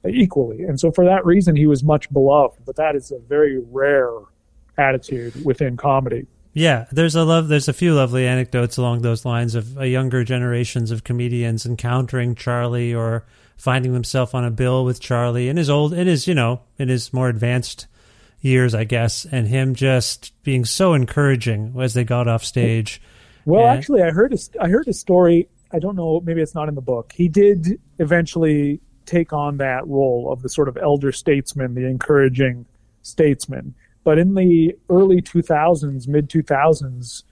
[0.08, 2.60] equally, and so for that reason, he was much beloved.
[2.66, 4.12] But that is a very rare
[4.78, 6.28] attitude within comedy.
[6.54, 7.50] Yeah, there's a love.
[7.50, 12.34] There's a few lovely anecdotes along those lines of uh, younger generations of comedians encountering
[12.34, 13.26] Charlie or
[13.58, 16.90] finding themselves on a bill with Charlie in his old, in his you know, in
[16.90, 17.88] his more advanced
[18.40, 23.02] years, I guess, and him just being so encouraging as they got off stage.
[23.46, 25.48] Well, And- actually, I heard a, I heard a story.
[25.72, 26.22] I don't know.
[26.22, 27.14] Maybe it's not in the book.
[27.16, 32.66] He did eventually take on that role of the sort of elder statesman, the encouraging
[33.02, 33.74] statesman.
[34.04, 37.24] But in the early 2000s, mid 2000s,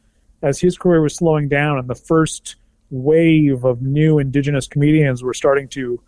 [0.41, 2.55] as his career was slowing down and the first
[2.91, 6.01] wave of new indigenous comedians were starting to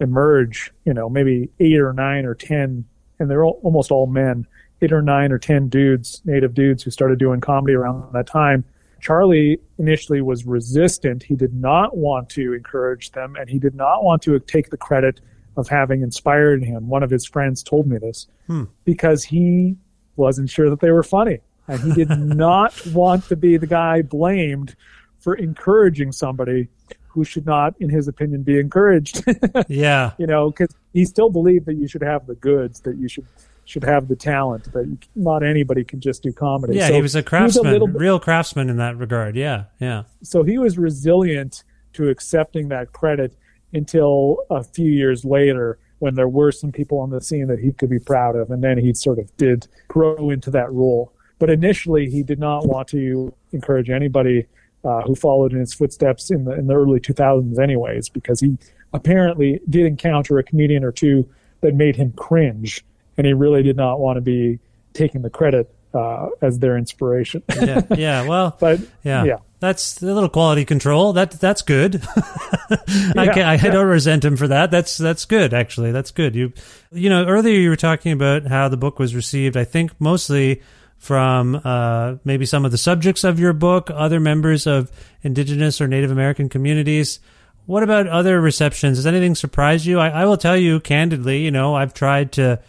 [0.00, 2.84] emerge, you know, maybe eight or nine or 10,
[3.18, 4.46] and they're all, almost all men,
[4.82, 8.64] eight or nine or 10 dudes, native dudes who started doing comedy around that time.
[9.00, 11.22] Charlie initially was resistant.
[11.22, 14.76] He did not want to encourage them, and he did not want to take the
[14.76, 15.20] credit
[15.56, 16.88] of having inspired him.
[16.88, 18.64] One of his friends told me this hmm.
[18.84, 19.76] because he
[20.16, 21.40] wasn't sure that they were funny.
[21.68, 24.74] And he did not want to be the guy blamed
[25.18, 26.68] for encouraging somebody
[27.08, 29.22] who should not, in his opinion, be encouraged.
[29.68, 33.08] Yeah, you know, because he still believed that you should have the goods, that you
[33.08, 33.26] should
[33.66, 36.76] should have the talent, that not anybody can just do comedy.
[36.76, 39.36] yeah, So he was a craftsman, little bit- real craftsman in that regard.
[39.36, 41.64] Yeah, yeah, so he was resilient
[41.94, 43.34] to accepting that credit
[43.72, 47.72] until a few years later when there were some people on the scene that he
[47.72, 51.48] could be proud of and then he sort of did grow into that role but
[51.50, 54.46] initially he did not want to encourage anybody
[54.84, 58.58] uh, who followed in his footsteps in the in the early 2000s, anyways, because he
[58.94, 61.28] apparently did encounter a comedian or two
[61.60, 62.84] that made him cringe,
[63.18, 64.58] and he really did not want to be
[64.94, 67.42] taking the credit uh, as their inspiration.
[67.60, 68.26] yeah, yeah.
[68.26, 69.38] Well, but yeah, yeah.
[69.60, 71.14] That's a little quality control.
[71.14, 72.02] That that's good.
[72.16, 72.78] I,
[73.14, 73.70] Yeah, can, I, yeah.
[73.70, 74.70] don't resent him for that.
[74.70, 75.92] That's that's good actually.
[75.92, 76.34] That's good.
[76.34, 76.52] You
[76.92, 79.56] you know earlier you were talking about how the book was received.
[79.56, 80.62] I think mostly
[80.98, 84.90] from uh, maybe some of the subjects of your book, other members of
[85.22, 87.20] Indigenous or Native American communities.
[87.66, 88.98] What about other receptions?
[88.98, 89.98] Has anything surprised you?
[89.98, 91.42] I, I will tell you candidly.
[91.42, 92.60] You know, I've tried to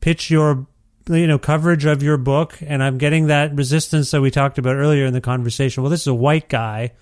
[0.00, 0.66] pitch your
[1.08, 4.76] you know coverage of your book and i'm getting that resistance that we talked about
[4.76, 6.92] earlier in the conversation well this is a white guy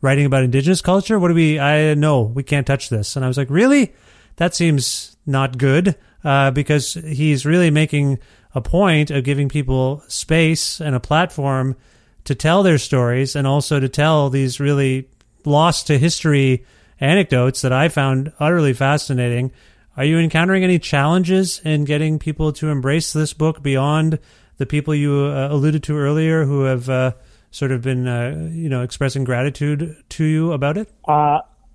[0.00, 3.28] writing about indigenous culture what do we i know we can't touch this and i
[3.28, 3.92] was like really
[4.36, 8.18] that seems not good uh, because he's really making
[8.54, 11.76] a point of giving people space and a platform
[12.24, 15.08] to tell their stories and also to tell these really
[15.44, 16.64] lost to history
[17.00, 19.50] anecdotes that i found utterly fascinating
[19.96, 24.20] are you encountering any challenges in getting people to embrace this book beyond
[24.58, 27.12] the people you uh, alluded to earlier who have uh,
[27.50, 30.88] sort of been, uh, you know, expressing gratitude to you about it?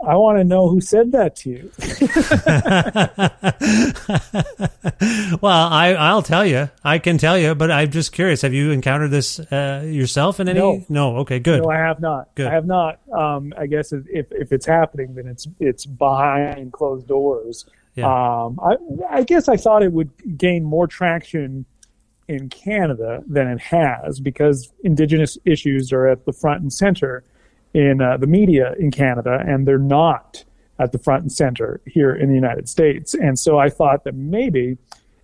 [0.06, 1.72] I want to know who said that to you.
[5.42, 6.70] well, I, I'll tell you.
[6.84, 8.42] I can tell you, but I'm just curious.
[8.42, 10.86] Have you encountered this uh, yourself in any?
[10.90, 11.18] No.
[11.18, 11.40] Okay.
[11.40, 11.64] Good.
[11.64, 12.36] No, I have not.
[12.36, 12.48] Good.
[12.48, 13.00] I have not.
[13.12, 17.66] Um, I guess if if it's happening, then it's it's behind closed doors.
[17.96, 18.06] Yeah.
[18.08, 18.76] Um, I
[19.10, 21.66] I guess I thought it would gain more traction
[22.28, 27.24] in Canada than it has because Indigenous issues are at the front and center
[27.74, 30.44] in uh, the media in Canada, and they're not
[30.80, 33.14] at the front and center here in the United States.
[33.14, 34.78] And so I thought that maybe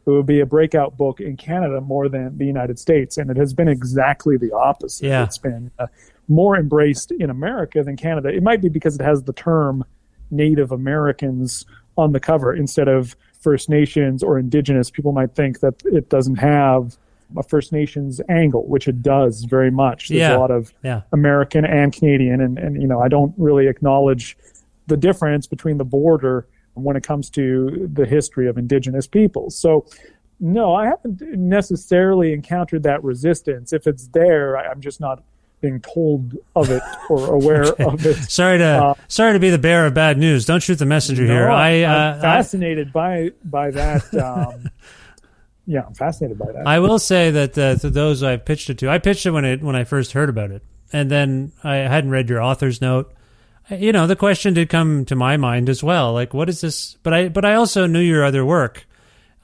[0.05, 3.37] it would be a breakout book in Canada more than the United States, and it
[3.37, 5.05] has been exactly the opposite.
[5.05, 5.23] Yeah.
[5.23, 5.87] It's been uh,
[6.27, 8.29] more embraced in America than Canada.
[8.29, 9.83] It might be because it has the term
[10.31, 11.65] Native Americans
[11.97, 14.89] on the cover instead of First Nations or Indigenous.
[14.89, 16.97] People might think that it doesn't have
[17.37, 20.09] a First Nations angle, which it does very much.
[20.09, 20.37] There's Yeah.
[20.37, 21.01] a lot of Yeah.
[21.11, 24.37] American and Canadian, and, and you know I don't really acknowledge
[24.87, 29.55] the difference between the border when it comes to the history of Indigenous peoples.
[29.55, 29.85] So,
[30.39, 33.73] no, I haven't necessarily encountered that resistance.
[33.73, 35.21] If it's there, I, I'm just not
[35.61, 38.15] being told of it or aware of it.
[38.31, 40.45] Sorry to Uh, sorry to be the bearer of bad news.
[40.45, 41.47] Don't shoot the messenger here.
[41.47, 44.13] No, I, I'm uh, I fascinated by by that.
[44.15, 44.69] Um,
[45.69, 46.65] yeah, I'm fascinated by that.
[46.65, 49.45] I will say that uh, to those I've pitched it to, I pitched it when
[49.45, 53.13] it when I first heard about it, and then I hadn't read your author's note.
[53.69, 56.11] You know, the question did come to my mind as well.
[56.11, 56.97] Like, what is this?
[57.03, 58.87] But I but I also knew your other work.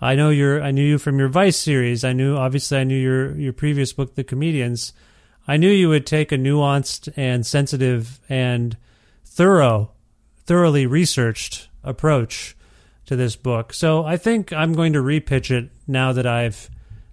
[0.02, 2.04] I know your I knew you from your Vice series.
[2.04, 4.94] I knew obviously I knew your your previous book, The Comedians.
[5.48, 8.76] I knew you would take a nuanced and sensitive and
[9.24, 9.92] thorough,
[10.48, 12.58] thoroughly researched approach
[13.06, 13.74] to this book.
[13.74, 16.70] So I think I'm going to repitch it now that I've,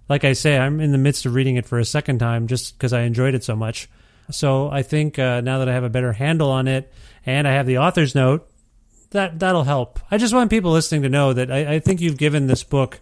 [0.09, 2.77] like I say, I'm in the midst of reading it for a second time just
[2.77, 3.89] because I enjoyed it so much.
[4.31, 6.91] So I think uh, now that I have a better handle on it
[7.25, 8.49] and I have the author's note,
[9.11, 9.99] that that'll help.
[10.09, 12.99] I just want people listening to know that I, I think you've given this book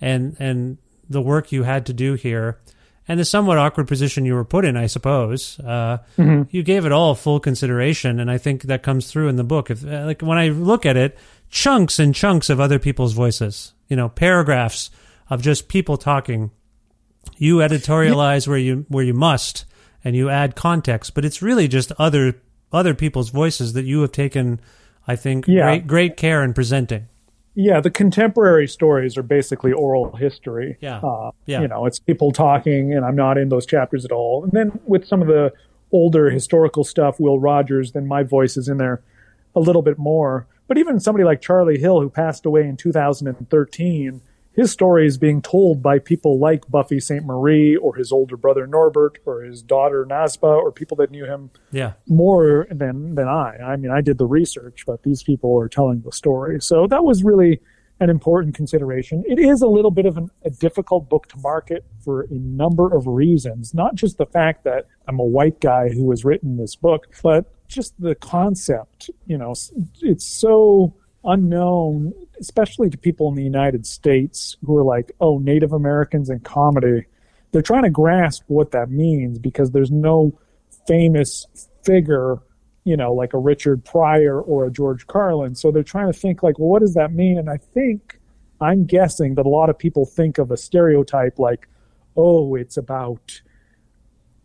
[0.00, 0.76] and and
[1.08, 2.58] the work you had to do here
[3.08, 5.58] and the somewhat awkward position you were put in, I suppose.
[5.60, 5.98] Uh,
[6.50, 9.70] You gave it all full consideration, and I think that comes through in the book.
[9.70, 11.16] If uh, like when I look at it,
[11.48, 14.90] chunks and chunks of other people's voices, you know, paragraphs
[15.30, 16.50] of just people talking.
[17.38, 19.64] You editorialize where you where you must,
[20.04, 22.34] and you add context, but it's really just other
[22.72, 24.60] other people's voices that you have taken.
[25.08, 25.64] I think Yeah.
[25.64, 27.06] great great care in presenting.
[27.58, 30.76] Yeah, the contemporary stories are basically oral history.
[30.80, 30.98] Yeah.
[30.98, 31.62] Uh, Yeah.
[31.62, 34.44] You know, it's people talking, and I'm not in those chapters at all.
[34.44, 35.52] And then with some of the
[35.90, 39.00] older historical stuff, Will Rogers, then my voice is in there
[39.54, 40.46] a little bit more.
[40.68, 44.20] But even somebody like Charlie Hill, who passed away in 2013,
[44.56, 49.18] his story is being told by people like Buffy Sainte-Marie, or his older brother Norbert,
[49.26, 51.92] or his daughter Nasba, or people that knew him Yeah.
[52.08, 53.56] more than than I.
[53.72, 56.60] I mean, I did the research, but these people are telling the story.
[56.60, 57.60] So that was really
[58.00, 59.24] an important consideration.
[59.26, 62.94] It is a little bit of an, a difficult book to market for a number
[62.94, 66.76] of reasons, not just the fact that I'm a white guy who has written this
[66.76, 69.08] book, but just the concept.
[69.26, 69.54] You know,
[70.02, 70.94] it's so
[71.24, 76.42] unknown, especially to people in the United States who are like, "Oh, Native Americans and
[76.44, 77.06] comedy."
[77.52, 80.38] They're trying to grasp what that means because there's no
[80.86, 81.46] famous
[81.84, 82.38] figure,
[82.84, 85.54] you know, like a Richard Pryor or a George Carlin.
[85.54, 87.38] So they're trying to think like, well, what does that mean?
[87.38, 88.20] And I think
[88.60, 91.68] I'm guessing that a lot of people think of a stereotype like,
[92.16, 93.40] oh, it's about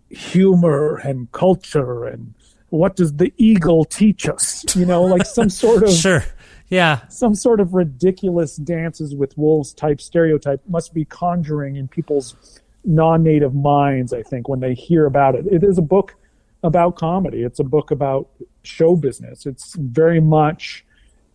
[0.10, 2.34] humor and culture and
[2.70, 4.64] what does the eagle teach us?
[4.76, 6.24] You know, like some sort of sure.
[6.72, 7.06] Yeah.
[7.10, 13.24] Some sort of ridiculous dances with wolves type stereotype must be conjuring in people's non
[13.24, 15.46] native minds, I think, when they hear about it.
[15.52, 16.16] It is a book
[16.64, 18.30] about comedy, it's a book about
[18.64, 19.46] show business.
[19.46, 20.86] It's very much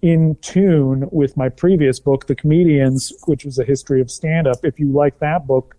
[0.00, 4.58] in tune with my previous book, The Comedians, which was a history of stand up.
[4.62, 5.76] If you like that book,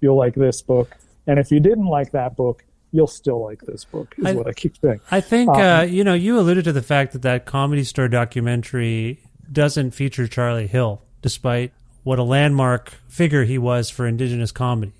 [0.00, 0.94] you'll like this book.
[1.26, 4.46] And if you didn't like that book, you'll still like this book, is I, what
[4.46, 5.00] I keep saying.
[5.10, 8.08] I think, um, uh, you know, you alluded to the fact that that comedy store
[8.08, 9.20] documentary
[9.50, 11.72] doesn't feature Charlie Hill, despite
[12.02, 14.92] what a landmark figure he was for indigenous comedy.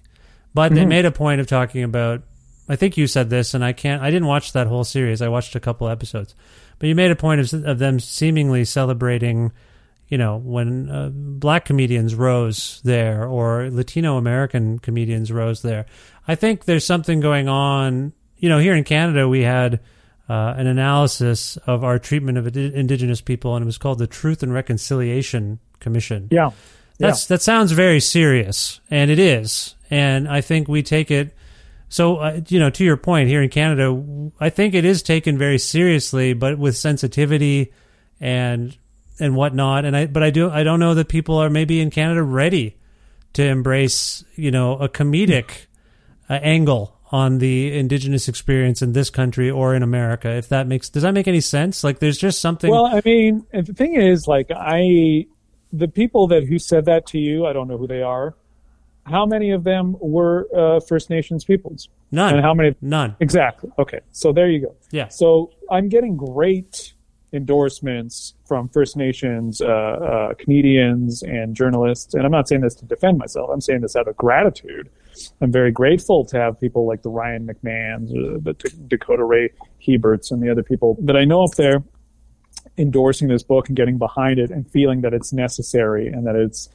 [0.55, 0.89] But they mm-hmm.
[0.89, 2.23] made a point of talking about,
[2.69, 5.23] I think you said this, and I can't, I didn't watch that whole series.
[5.23, 6.35] I watched a couple episodes.
[6.79, 9.53] But you made a point of, of them seemingly celebrating
[10.09, 15.87] you know, when uh, black comedians rose there or Latino American comedians rose there.
[16.29, 18.13] I think there's something going on.
[18.37, 19.81] You know, here in Canada, we had
[20.29, 24.43] uh, an analysis of our treatment of Indigenous people, and it was called the Truth
[24.43, 26.29] and Reconciliation Commission.
[26.31, 26.51] Yeah.
[26.99, 27.37] That's, yeah.
[27.37, 29.75] That sounds very serious, and it is.
[29.91, 31.35] And I think we take it.
[31.89, 35.39] So, uh, you know, to your point, here in Canada, I think it is taken
[35.39, 37.73] very seriously, but with sensitivity
[38.21, 38.77] and
[39.19, 39.85] and whatnot.
[39.85, 42.77] And I, but I do, I don't know that people are maybe in Canada ready
[43.33, 45.67] to embrace, you know, a comedic
[46.29, 50.31] uh, angle on the indigenous experience in this country or in America.
[50.31, 51.83] If that makes, does that make any sense?
[51.83, 52.71] Like, there's just something.
[52.71, 55.27] Well, I mean, the thing is, like, I,
[55.73, 58.35] the people that who said that to you, I don't know who they are.
[59.05, 61.89] How many of them were uh, First Nations peoples?
[62.11, 62.35] None.
[62.35, 62.75] And how many?
[62.83, 63.17] None.
[63.21, 63.71] Exactly.
[63.79, 64.01] Okay.
[64.13, 64.77] So there you go.
[64.91, 65.09] Yeah.
[65.09, 66.93] So I'm getting great
[67.33, 72.13] endorsements from First Nations uh, uh, comedians and journalists.
[72.13, 73.49] And I'm not saying this to defend myself.
[73.51, 74.91] I'm saying this out of gratitude.
[75.41, 78.55] I'm very grateful to have people like the Ryan McMahons, uh, the
[78.89, 79.51] Dakota Ray
[79.87, 81.83] Heberts, and the other people that I know up there
[82.77, 86.69] endorsing this book and getting behind it and feeling that it's necessary and that it's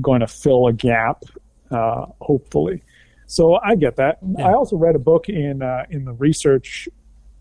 [0.00, 1.22] going to fill a gap,
[1.70, 2.82] uh, hopefully.
[3.26, 4.18] So I get that.
[4.36, 4.48] Yeah.
[4.48, 6.88] I also read a book in uh, in the research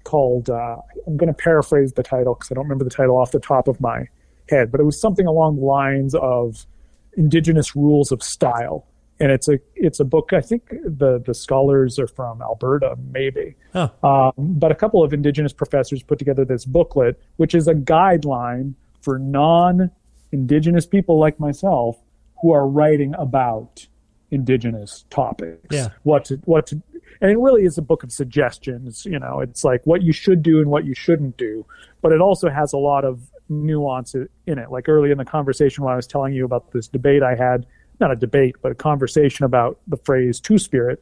[0.04, 3.32] called, uh, I'm going to paraphrase the title because I don't remember the title off
[3.32, 4.08] the top of my
[4.50, 6.66] head, but it was something along the lines of
[7.18, 8.88] Indigenous Rules of Style.
[9.20, 10.32] And it's a it's a book.
[10.32, 13.56] I think the the scholars are from Alberta, maybe.
[13.76, 13.92] Oh.
[14.02, 18.76] Um, but a couple of Indigenous professors put together this booklet, which is a guideline
[19.02, 19.92] for non
[20.32, 21.98] Indigenous people like myself
[22.42, 23.88] who are writing about
[24.32, 25.68] indigenous topics.
[25.72, 25.90] Yeah.
[26.04, 26.82] What to what to
[27.22, 29.06] and it really is a book of suggestions.
[29.06, 31.66] You know, it's like what you should do and what you shouldn't do,
[32.02, 34.72] but it also has a lot of nuance in it.
[34.72, 37.66] Like early in the conversation when I was telling you about this debate I had,
[38.00, 41.02] not a debate, but a conversation about the phrase two spirit.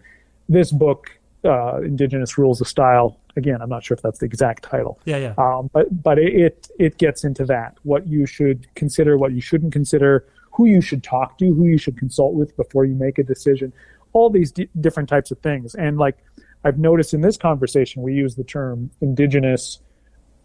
[0.49, 1.11] This book,
[1.43, 4.99] uh, Indigenous Rules of Style, again, I'm not sure if that's the exact title.
[5.05, 5.33] Yeah, yeah.
[5.37, 9.73] Um, but but it it gets into that what you should consider, what you shouldn't
[9.73, 13.23] consider, who you should talk to, who you should consult with before you make a
[13.23, 13.73] decision
[14.13, 15.75] all these d- different types of things.
[15.75, 16.17] And like
[16.63, 19.79] I've noticed in this conversation, we use the term indigenous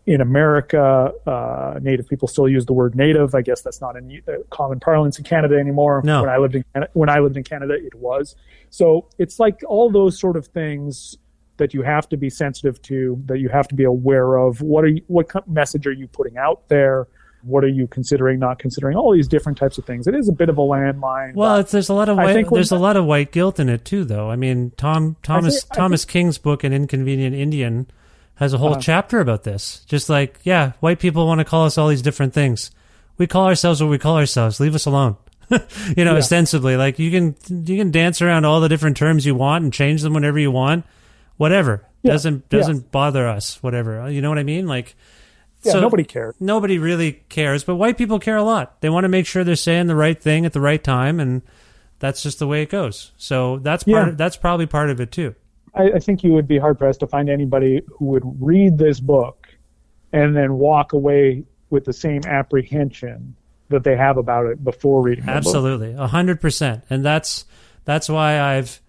[0.07, 1.13] in America.
[1.27, 3.35] Uh, native people still use the word native.
[3.35, 6.03] I guess that's not in uh, common parlance in Canada anymore.
[6.05, 6.23] No.
[6.23, 8.35] When I lived in when I lived in Canada, it was.
[8.71, 11.17] So it's like all those sort of things
[11.59, 14.61] that you have to be sensitive to, that you have to be aware of.
[14.63, 17.07] What are you, what message are you putting out there?
[17.45, 20.07] what are you considering, not considering, all these different types of things.
[20.07, 21.35] It is a bit of a landmine.
[21.35, 24.05] Well, there's a lot of white, there's a lot of white guilt in it too,
[24.05, 24.31] though.
[24.31, 27.91] I mean, Tom Thomas think, Thomas think, King's book, An Inconvenient Indian,
[28.37, 29.85] has a whole uh, chapter about this.
[29.87, 32.71] Just like, yeah, white people want to call us all these different things.
[33.19, 34.61] We call ourselves what we call ourselves.
[34.61, 35.17] Leave us alone.
[35.51, 36.19] you know, yeah.
[36.19, 37.37] ostensibly, like you can
[37.67, 40.51] you can dance around all the different terms you want and change them whenever you
[40.51, 40.85] want.
[41.37, 42.13] Whatever yeah.
[42.13, 43.63] doesn't doesn't bother us.
[43.63, 44.67] Whatever you know what I mean?
[44.67, 44.97] Like
[45.63, 46.35] yeah, so nobody cares.
[46.41, 48.81] Nobody really cares, but white people care a lot.
[48.81, 51.43] They want to make sure they're saying the right thing at the right time, and
[51.99, 53.13] that's just the way it goes.
[53.17, 54.07] So that's part.
[54.07, 54.09] Yeah.
[54.11, 55.35] Of, that's probably part of it too.
[55.75, 59.01] I, I think you would be hard pressed to find anybody who would read this
[59.01, 59.49] book
[60.13, 63.35] and then walk away with the same apprehension
[63.71, 65.25] that they have about it before reading.
[65.25, 65.31] It.
[65.31, 67.47] Absolutely, a hundred percent, and that's
[67.85, 68.81] that's why I've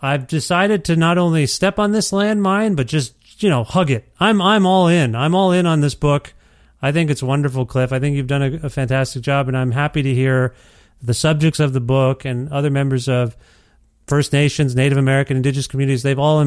[0.00, 4.08] I've decided to not only step on this landmine, but just you know, hug it.
[4.18, 5.14] I'm I'm all in.
[5.14, 6.32] I'm all in on this book.
[6.82, 7.92] I think it's wonderful, Kliph.
[7.92, 10.54] I think you've done a, a fantastic job, and I'm happy to hear
[11.02, 13.36] the subjects of the book and other members of
[14.06, 16.02] First Nations, Native American, Indigenous communities.
[16.02, 16.42] They've all,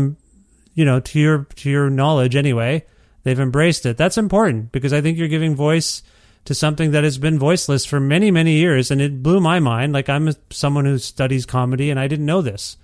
[0.75, 2.85] you know, to your to your knowledge anyway,
[3.23, 3.97] they've embraced it.
[3.97, 6.03] That's important because I think you're giving voice
[6.45, 9.93] to something that has been voiceless for many many years, and it blew my mind.
[9.93, 12.75] Like I'm a, someone who studies comedy, and I didn't know this.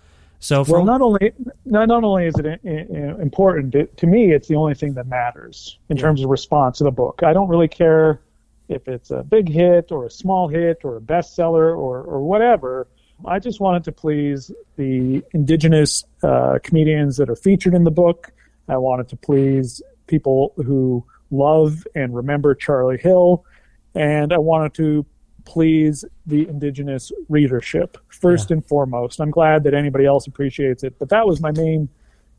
[0.42, 1.34] So, for, well, not only
[1.66, 4.94] not, not only is it i- i- important it, to me, it's the only thing
[4.94, 7.22] that matters in terms of response to the book.
[7.24, 8.22] I don't really care
[8.70, 12.88] if it's a big hit or a small hit or a bestseller or or whatever.
[13.26, 18.32] I just wanted to please the indigenous uh, comedians that are featured in the book.
[18.68, 23.46] I wanted to please people who love and remember Charlie Hill,
[23.94, 25.06] and I wanted to
[25.46, 29.20] please the indigenous readership first and foremost.
[29.20, 31.90] I'm glad that anybody else appreciates it, but that was my main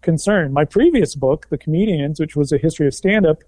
[0.01, 0.53] concern.
[0.53, 3.43] My previous book, The Comedians, which was a history of stand up,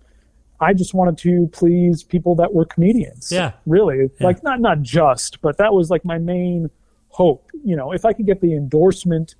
[0.60, 3.32] I just wanted to please people that were comedians.
[3.32, 3.52] Yeah.
[3.66, 4.10] Really.
[4.20, 6.70] Like not not just, but that was like my main
[7.12, 7.50] hope.
[7.64, 9.34] You know, if I could get the endorsement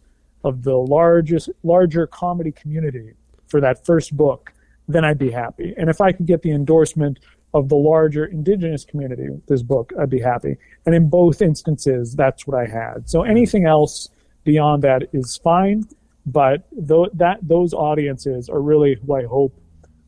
[0.45, 3.13] of the largest larger comedy community
[3.49, 4.53] for that first book,
[4.89, 5.75] then I'd be happy.
[5.77, 7.19] And if I could get the endorsement
[7.55, 10.57] of the larger indigenous community with this book, I'd be happy.
[10.87, 13.09] And in both instances, that's what I had.
[13.09, 14.09] So anything else
[14.45, 15.85] beyond that is fine,
[16.27, 19.55] but tho- that those audiences are really who I hope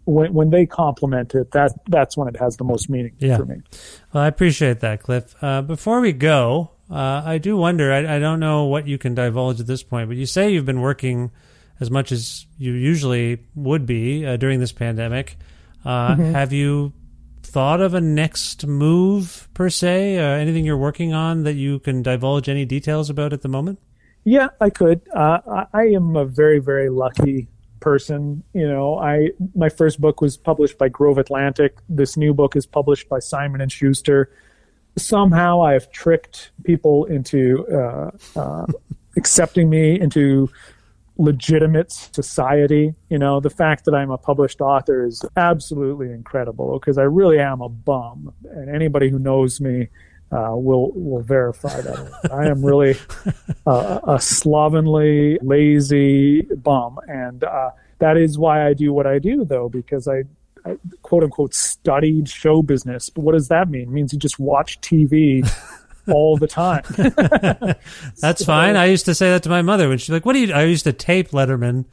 [0.07, 3.37] when when they compliment it, that that's when it has the most meaning Yeah.
[3.39, 3.57] for me.
[4.13, 5.35] Well, I appreciate that, Kliph.
[5.41, 7.93] Uh, before we go, uh, I do wonder.
[7.93, 10.67] I, I don't know what you can divulge at this point, but you say you've
[10.67, 11.31] been working
[11.81, 15.37] as much as you usually would be uh, during this pandemic.
[15.85, 16.33] Uh, Mhm.
[16.33, 16.93] Have you
[17.43, 20.19] thought of a next move per se?
[20.19, 23.79] Uh, anything you're working on that you can divulge any details about at the moment?
[24.25, 25.03] Yeah, I could.
[25.15, 27.49] Uh, I, I am a very, very lucky
[27.81, 28.43] person.
[28.55, 31.77] You know, I my first book was published by Grove Atlantic.
[31.89, 34.31] This new book is published by Simon and Schuster.
[34.97, 38.67] Somehow, I have tricked people into uh, uh,
[39.17, 40.51] accepting me into
[41.17, 42.95] legitimate society.
[43.09, 47.39] You know, the fact that I'm a published author is absolutely incredible because I really
[47.39, 49.89] am a bum, and anybody who knows me
[50.33, 52.31] uh, will will verify that.
[52.33, 52.97] I am really
[53.67, 59.69] a slovenly, lazy bum, and uh, that is why I do what I do, though,
[59.69, 60.25] because I.
[60.67, 64.39] I, quote unquote studied show business but what does that mean it means you just
[64.39, 65.47] watch tv
[66.09, 66.83] all the time
[68.21, 68.77] That's fine.
[68.77, 70.65] I used to say that to my mother when she's like, "What do you?" I
[70.65, 71.85] used to tape Letterman,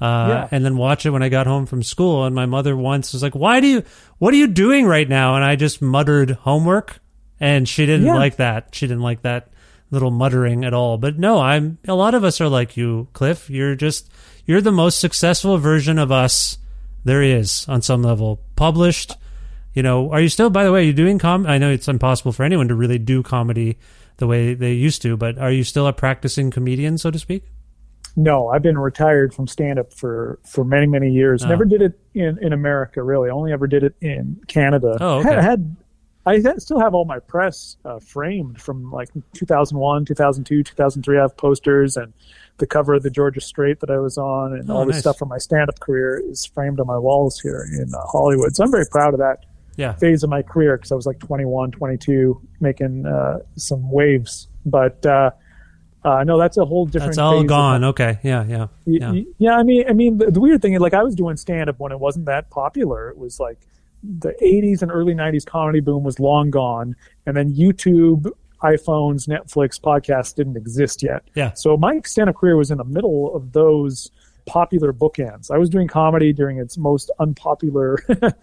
[0.00, 0.48] uh, Yeah.
[0.50, 2.24] and then watch it when I got home from school.
[2.24, 3.82] And my mother once was like, "Why do you?
[4.18, 7.00] What are you doing right now?" And I just muttered homework,
[7.38, 8.14] and she didn't Yeah.
[8.14, 8.68] like that.
[8.72, 9.48] She didn't like that
[9.90, 10.96] little muttering at all.
[10.98, 11.78] But no, I'm.
[11.86, 13.48] A lot of us are like you, Kliph.
[13.50, 14.10] You're just
[14.46, 16.56] you're the most successful version of us
[17.04, 18.40] there is on some level.
[18.56, 19.16] Published.
[19.74, 20.50] You know, are you still?
[20.50, 21.46] By the way, are you doing com?
[21.46, 23.78] I know it's impossible for anyone to really do comedy
[24.16, 27.44] the way they used to, but are you still a practicing comedian, so to speak?
[28.16, 31.44] No, I've been retired from stand up for, for many, many years.
[31.44, 31.48] Oh.
[31.48, 33.30] Never did it in, in America, really.
[33.30, 34.98] Only ever did it in Canada.
[35.00, 35.34] Oh, okay.
[35.34, 35.76] Had, had
[36.26, 41.18] I still have all my press uh, framed from like 2001, 2002, 2003.
[41.18, 42.12] I have posters and
[42.58, 45.00] the cover of the Georgia Straight that I was on, and Oh, all the nice.
[45.00, 48.54] stuff from my stand up career is framed on my walls here in uh, Hollywood.
[48.54, 49.94] So I'm very proud of that Yeah.
[49.94, 54.46] phase of my career because I was like 21, 22, making uh, some waves.
[54.66, 55.30] But uh,
[56.04, 57.12] uh, no, that's a whole different.
[57.12, 57.82] That's all gone.
[57.84, 58.18] Okay.
[58.22, 58.44] Yeah.
[58.44, 58.66] Yeah.
[58.84, 59.10] Yeah.
[59.12, 61.38] y- yeah, I mean, I mean, the, the weird thing is, like, I was doing
[61.38, 63.08] stand up when it wasn't that popular.
[63.08, 63.58] It was like
[64.02, 66.96] the '80s and early '90s comedy boom was long gone,
[67.26, 68.30] and then YouTube,
[68.62, 71.22] iPhones, Netflix, podcasts didn't exist yet.
[71.34, 71.52] Yeah.
[71.54, 74.10] So my stand up career was in the middle of those
[74.46, 75.50] popular bookends.
[75.50, 77.98] I was doing comedy during its most unpopular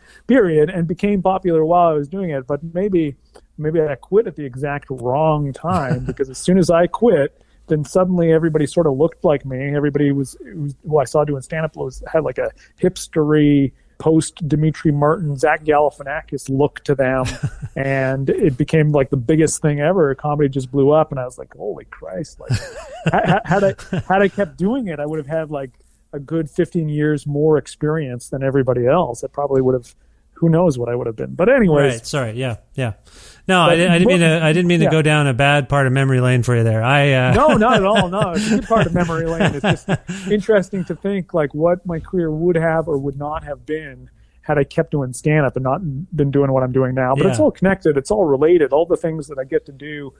[0.27, 2.47] period and became popular while I was doing it.
[2.47, 3.15] But maybe,
[3.57, 7.83] maybe I quit at the exact wrong time because as soon as I quit, then
[7.83, 9.75] suddenly everybody sort of looked like me.
[9.75, 12.51] Everybody was, was who I saw doing stand up was had like a
[12.81, 17.25] hipstery post Demetri Martin, Zach Galifianakis look to them,
[17.75, 20.13] and it became like the biggest thing ever.
[20.15, 22.51] Comedy just blew up, and I was like, "Holy Christ!" Like,
[23.11, 23.75] ha- had I
[24.07, 25.71] had I kept doing it, I would have had like
[26.13, 29.23] a good 15 years more experience than everybody else.
[29.23, 29.93] I probably would have.
[30.33, 31.33] Who knows what I would have been?
[31.33, 32.05] But anyways, Right.
[32.05, 32.33] Sorry.
[32.33, 32.57] Yeah.
[32.75, 32.93] Yeah.
[33.47, 34.43] No, I, I didn't mean to.
[34.43, 34.91] I didn't mean to yeah.
[34.91, 36.83] go down a bad part of memory lane for you there.
[36.83, 37.13] I.
[37.13, 38.09] Uh, no, not at all.
[38.09, 39.55] No, it's a good part of memory lane.
[39.55, 39.89] It's just
[40.31, 44.09] interesting to think like what my career would have or would not have been
[44.41, 45.81] had I kept doing stand up and not
[46.15, 47.15] been doing what I'm doing now.
[47.15, 47.97] But it's all connected.
[47.97, 48.71] It's all related.
[48.71, 50.13] All the things that I get to do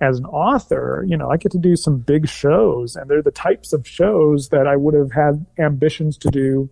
[0.00, 3.30] as an author, you know, I get to do some big shows, and they're the
[3.30, 6.68] types of shows that I would have had ambitions to do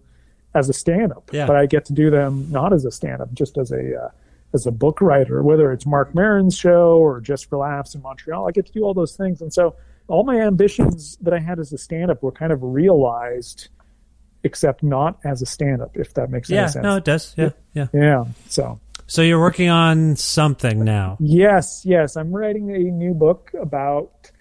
[0.54, 1.30] as a stand up.
[1.32, 1.46] Yeah.
[1.46, 4.10] But I get to do them not as a stand up, just as a uh,
[4.52, 8.48] as a book writer, whether it's Marc Maron's show or Just for Laughs in Montreal.
[8.48, 9.40] I get to do all those things.
[9.40, 9.76] And so
[10.08, 13.68] all my ambitions that I had as a stand up were kind of realized,
[14.42, 16.56] except not as a stand up, if that makes sense.
[16.56, 16.66] yeah.
[16.66, 16.82] sense.
[16.82, 17.34] No, it does.
[17.36, 17.50] Yeah.
[17.74, 17.86] Yeah.
[17.94, 18.24] Yeah.
[18.48, 21.16] So So you're working on something now.
[21.20, 22.16] Yes, yes.
[22.16, 24.32] I'm writing a new book about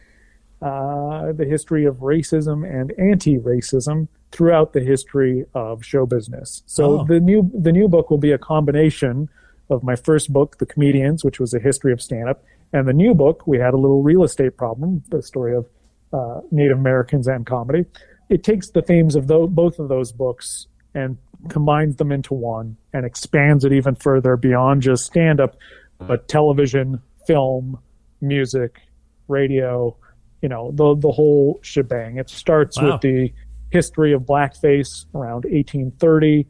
[0.61, 6.63] uh, the history of racism and anti-racism throughout the history of show business.
[6.65, 7.05] So Oh.
[7.05, 9.29] the new the new book will be a combination
[9.69, 12.43] of my first book, The Comedians, which was a history of stand-up,
[12.73, 15.67] and the new book, we had a little real estate problem, the story of
[16.13, 17.85] uh, Native Americans and comedy.
[18.29, 21.17] It takes the themes of tho- both of those books and
[21.49, 25.55] combines them into one and expands it even further beyond just stand-up,
[25.99, 27.79] but television, film,
[28.21, 28.79] music,
[29.27, 29.95] radio,
[30.41, 32.17] you know, the the whole shebang.
[32.17, 32.93] It starts Wow.
[32.93, 33.31] with the
[33.71, 36.47] history of blackface around 1830,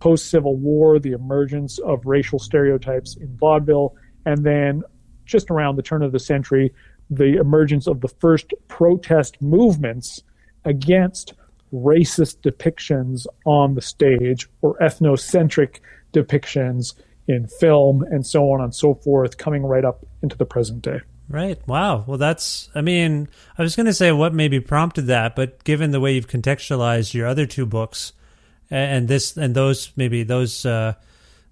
[0.00, 3.94] post Civil War, the emergence of racial stereotypes in vaudeville,
[4.26, 4.82] and then
[5.24, 6.72] just around the turn of the century,
[7.08, 10.22] the emergence of the first protest movements
[10.64, 11.34] against
[11.72, 15.78] racist depictions on the stage or ethnocentric
[16.12, 16.94] depictions
[17.28, 21.00] in film and so on and so forth, coming right up into the present day.
[21.28, 21.60] Right.
[21.68, 22.04] Wow.
[22.08, 25.92] Well, that's, I mean, I was going to say what maybe prompted that, but given
[25.92, 28.12] the way you've contextualized your other two books
[28.70, 30.94] and this, and those, maybe those, uh,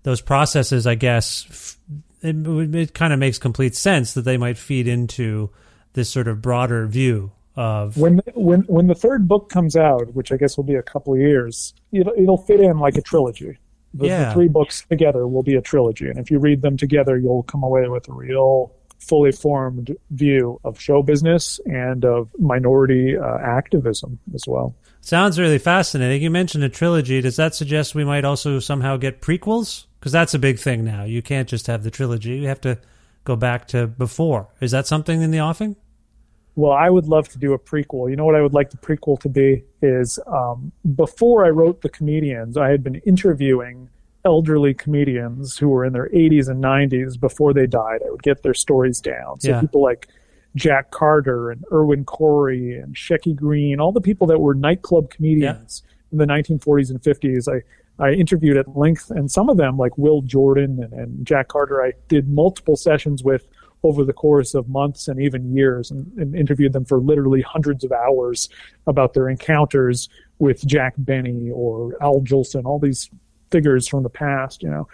[0.02, 1.76] those processes, I guess,
[2.22, 2.36] it,
[2.74, 5.50] it kind of makes complete sense that they might feed into
[5.94, 10.30] this sort of broader view of, When when when the third book comes out, which
[10.30, 13.58] I guess will be a couple of years, it'll, it'll fit in like a trilogy.
[13.94, 14.28] The, Yeah.
[14.28, 17.42] the three books together will be a trilogy, and if you read them together, you'll
[17.42, 23.38] come away with a real fully formed view of show business and of minority uh,
[23.38, 24.74] activism as well.
[25.00, 26.22] Sounds really fascinating.
[26.22, 27.20] You mentioned a trilogy.
[27.20, 29.86] Does that suggest we might also somehow get prequels?
[29.98, 31.04] Because that's a big thing now.
[31.04, 32.36] You can't just have the trilogy.
[32.36, 32.78] You have to
[33.24, 34.48] go back to before.
[34.60, 35.76] Is that something in the offing?
[36.54, 38.10] Well, I would love to do a prequel.
[38.10, 41.82] You know what I would like the prequel to be is um, before I wrote
[41.82, 43.88] The Comedians, I had been interviewing
[44.24, 48.00] elderly comedians who were in their 80s and 90s before they died.
[48.04, 49.38] I would get their stories down.
[49.40, 49.60] So Yeah.
[49.60, 50.08] people like
[50.56, 55.82] Jack Carter and Irwin Corey and Shecky Greene, all the people that were nightclub comedians
[56.12, 57.62] in the 1940s and 50s, I,
[58.02, 59.10] I interviewed at length.
[59.10, 63.22] And some of them, like Will Jordan and, and Jack Carter, I did multiple sessions
[63.22, 63.46] with
[63.82, 67.84] over the course of months and even years and, and interviewed them for literally hundreds
[67.84, 68.48] of hours
[68.86, 70.08] about their encounters
[70.38, 73.08] with Jack Benny or Al Jolson, all these
[73.50, 74.88] figures from the past, you know.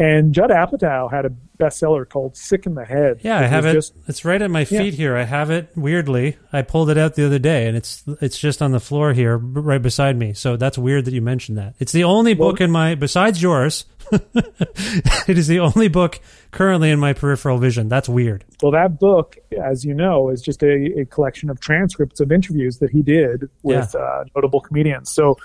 [0.00, 3.20] And Judd Apatow had a bestseller called Sick in the Head.
[3.22, 3.74] Yeah, I have it.
[3.74, 4.80] just- it's right at my Yeah.
[4.80, 5.14] feet here.
[5.14, 5.68] I have it.
[5.76, 9.12] Weirdly, I pulled it out the other day, and it's it's just on the floor
[9.12, 10.32] here, right beside me.
[10.32, 11.74] So that's weird that you mentioned that.
[11.78, 13.84] It's the only book in my besides yours.
[14.34, 16.18] it is the only book
[16.50, 17.88] currently in my peripheral vision.
[17.88, 18.44] That's weird.
[18.62, 22.78] Well, that book, as you know, is just a, a collection of transcripts of interviews
[22.78, 25.10] that he did with uh, notable comedians.
[25.12, 25.36] So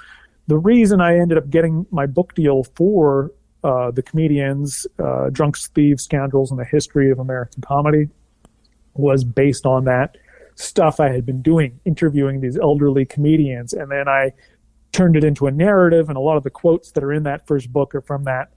[0.48, 3.32] the reason I ended up getting my book deal for
[3.66, 8.10] uh, the comedians, uh, Drunks, Thieves, Scoundrels, and the History of American Comedy
[8.94, 10.18] was based on that
[10.54, 13.74] stuff I had been doing, interviewing these elderly comedians.
[13.74, 14.34] And then I
[14.92, 17.48] turned it into a narrative, and a lot of the quotes that are in that
[17.48, 18.52] first book are from that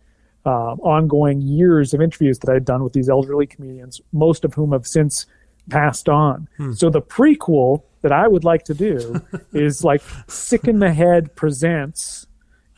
[0.44, 4.72] um, ongoing years of interviews that I'd done with these elderly comedians, most of whom
[4.72, 5.24] have since
[5.70, 6.48] passed on.
[6.74, 9.20] So the prequel that I would like to do
[9.52, 12.26] is like Sick in the Head presents,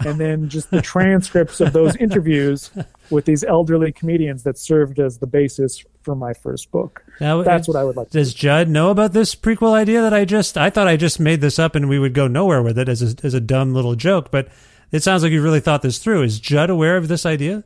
[0.00, 2.70] and then just the transcripts of those interviews
[3.10, 7.04] with these elderly comedians that served as the basis for my first book.
[7.20, 10.14] Now, That's what I would like to Does Judd know about this prequel idea that
[10.14, 10.56] I just?
[10.56, 13.02] I thought I just made this up and we would go nowhere with it as
[13.02, 14.30] a, as a dumb little joke.
[14.30, 14.48] But
[14.90, 16.22] it sounds like you really thought this through.
[16.22, 17.64] Is Judd aware of this idea?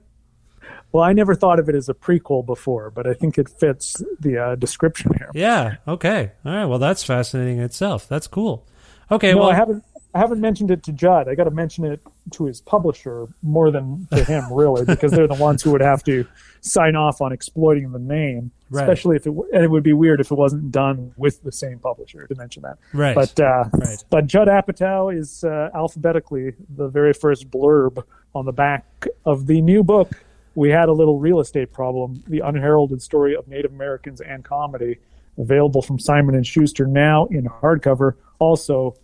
[0.93, 4.01] Well, I never thought of it as a prequel before, but I think it fits
[4.21, 5.29] the uh, description here.
[5.35, 5.77] Yeah.
[5.89, 6.31] Okay.
[6.45, 6.67] All right.
[6.67, 8.07] Well, that's fascinating in itself.
[8.07, 8.65] That's cool.
[9.11, 9.33] Okay.
[9.33, 9.83] no, well, I haven't.
[10.15, 11.29] I haven't mentioned it to Judd.
[11.29, 12.01] I got to mention it
[12.33, 16.05] to his publisher more than to him, really, because they're the ones who would have
[16.05, 16.25] to
[16.61, 18.53] sign off on exploiting the name.
[18.71, 18.83] Right.
[18.83, 21.81] Especially if it and it would be weird if it wasn't done with the same
[21.81, 22.79] publisher to mention that.
[22.93, 23.15] Right.
[23.15, 24.05] But uh, Right.
[24.09, 28.03] but Judd Apatow is uh, alphabetically the very first blurb
[28.35, 30.13] on the back of the new book.
[30.55, 34.99] We had a little real estate problem: the unheralded story of Native Americans and comedy,
[35.39, 38.15] available from Simon and Schuster now in hardcover.
[38.39, 38.95] Also,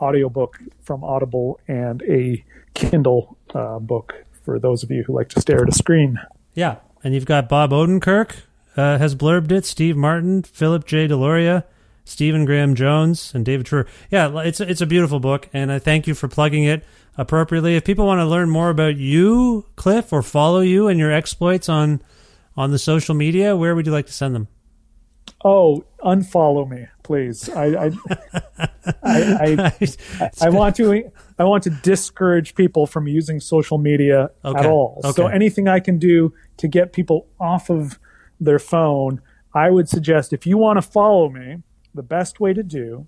[0.00, 2.44] audiobook from Audible and a
[2.74, 6.18] Kindle uh, book for those of you who like to stare at a screen.
[6.54, 8.32] Yeah, and you've got Bob Odenkirk
[8.76, 9.64] uh, has blurbed it.
[9.64, 11.06] Steve Martin, Philip J.
[11.06, 11.64] Deloria,
[12.04, 13.86] Stephen Graham Jones, and David Treuer.
[14.10, 16.84] Yeah, it's it's a beautiful book, and I thank you for plugging it
[17.16, 17.76] appropriately.
[17.76, 21.68] If people want to learn more about you, Kliph, or follow you and your exploits
[21.68, 22.02] on
[22.56, 24.48] on the social media, where would you like to send them?
[25.42, 27.48] Oh, unfollow me, please.
[27.48, 27.90] I I,
[29.02, 29.72] I,
[30.22, 34.58] I, I want to I want to discourage people from using social media Okay.
[34.60, 35.00] at all.
[35.14, 37.98] So anything I can do to get people off of
[38.38, 39.22] their phone,
[39.54, 41.62] I would suggest if you want to follow me,
[41.94, 43.06] the best way to do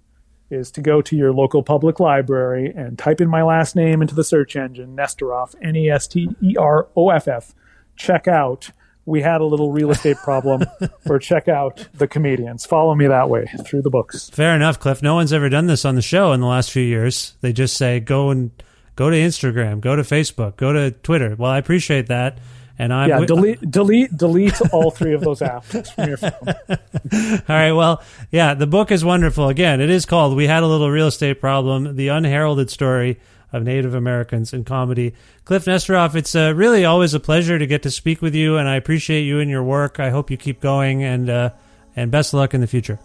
[0.51, 4.15] is to go to your local public library and type in my last name into
[4.15, 7.55] the search engine, Nesteroff, N E S T E R O F F.
[7.97, 8.71] Check out
[9.05, 10.63] We Had a Little Real Estate Problem,
[11.07, 12.65] or check out The Comedians.
[12.65, 14.31] Follow me that way through the books.
[14.31, 15.03] Fair enough, Kliph.
[15.03, 17.35] No one's ever done this on the show in the last few years.
[17.41, 18.51] They just say go and
[18.97, 21.35] go to Instagram, go to Facebook, go to Twitter.
[21.37, 22.39] Well, I appreciate that.
[22.79, 27.41] And I'm yeah, delete, delete, delete all three of those apps from your phone.
[27.49, 27.73] all right.
[27.73, 29.49] Well, yeah, the book is wonderful.
[29.49, 33.21] Again, it is called "We Had a Little Real Estate Problem: The Unheralded Story
[33.53, 35.15] of Native Americans in Comedy."
[35.45, 38.69] Kliph Nesteroff, it's uh, really always a pleasure to get to speak with you, and
[38.69, 40.01] I appreciate you and your work.
[40.01, 41.51] I hope you keep going, and uh,
[41.97, 42.99] and best luck in the future.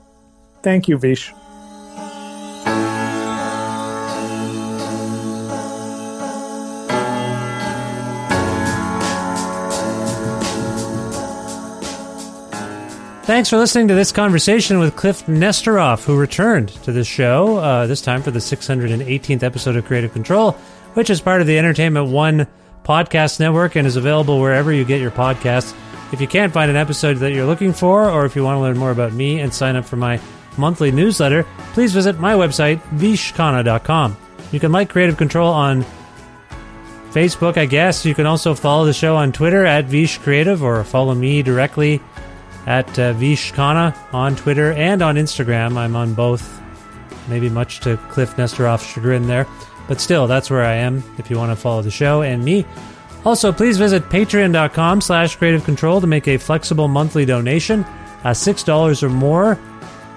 [0.64, 1.32] Thank you, Vish.
[13.28, 17.86] Thanks for listening to this conversation with Kliph Nesteroff, who returned to this show, uh,
[17.86, 20.54] this time for the 618th episode of Creative Control,
[20.94, 22.48] which is part of the Entertainment One
[22.86, 25.76] podcast network and is available wherever you get your podcasts.
[26.14, 28.62] If you can't find an episode that you're looking for, or if you want to
[28.62, 30.22] learn more about me and sign up for my
[30.56, 34.16] monthly newsletter, please visit my website, vishkhanna.com.
[34.54, 35.84] You can like Creative Control on
[37.10, 38.06] Facebook, I guess.
[38.06, 42.02] You can also follow the show on Twitter at Vish Creative or follow me directly
[42.68, 45.78] at uh, Vish Khanna on Twitter and on Instagram.
[45.78, 46.62] I'm on both,
[47.30, 49.48] maybe much to Kliph Nesteroff's chagrin there.
[49.88, 52.66] But still, that's where I am if you want to follow the show and me.
[53.26, 57.84] Also, please visit patreon.com slash creative control to make a flexible monthly donation.
[58.24, 59.58] Uh, $6 or more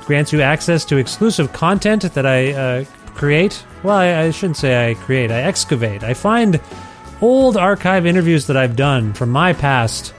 [0.06, 3.64] grants you access to exclusive content that I uh, create.
[3.84, 6.02] Well, I, I shouldn't say I create, I excavate.
[6.02, 6.60] I find
[7.20, 10.12] old archive interviews that I've done from my past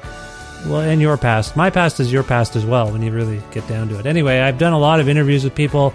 [0.66, 1.56] well, in your past.
[1.56, 4.06] My past is your past as well when you really get down to it.
[4.06, 5.94] Anyway, I've done a lot of interviews with people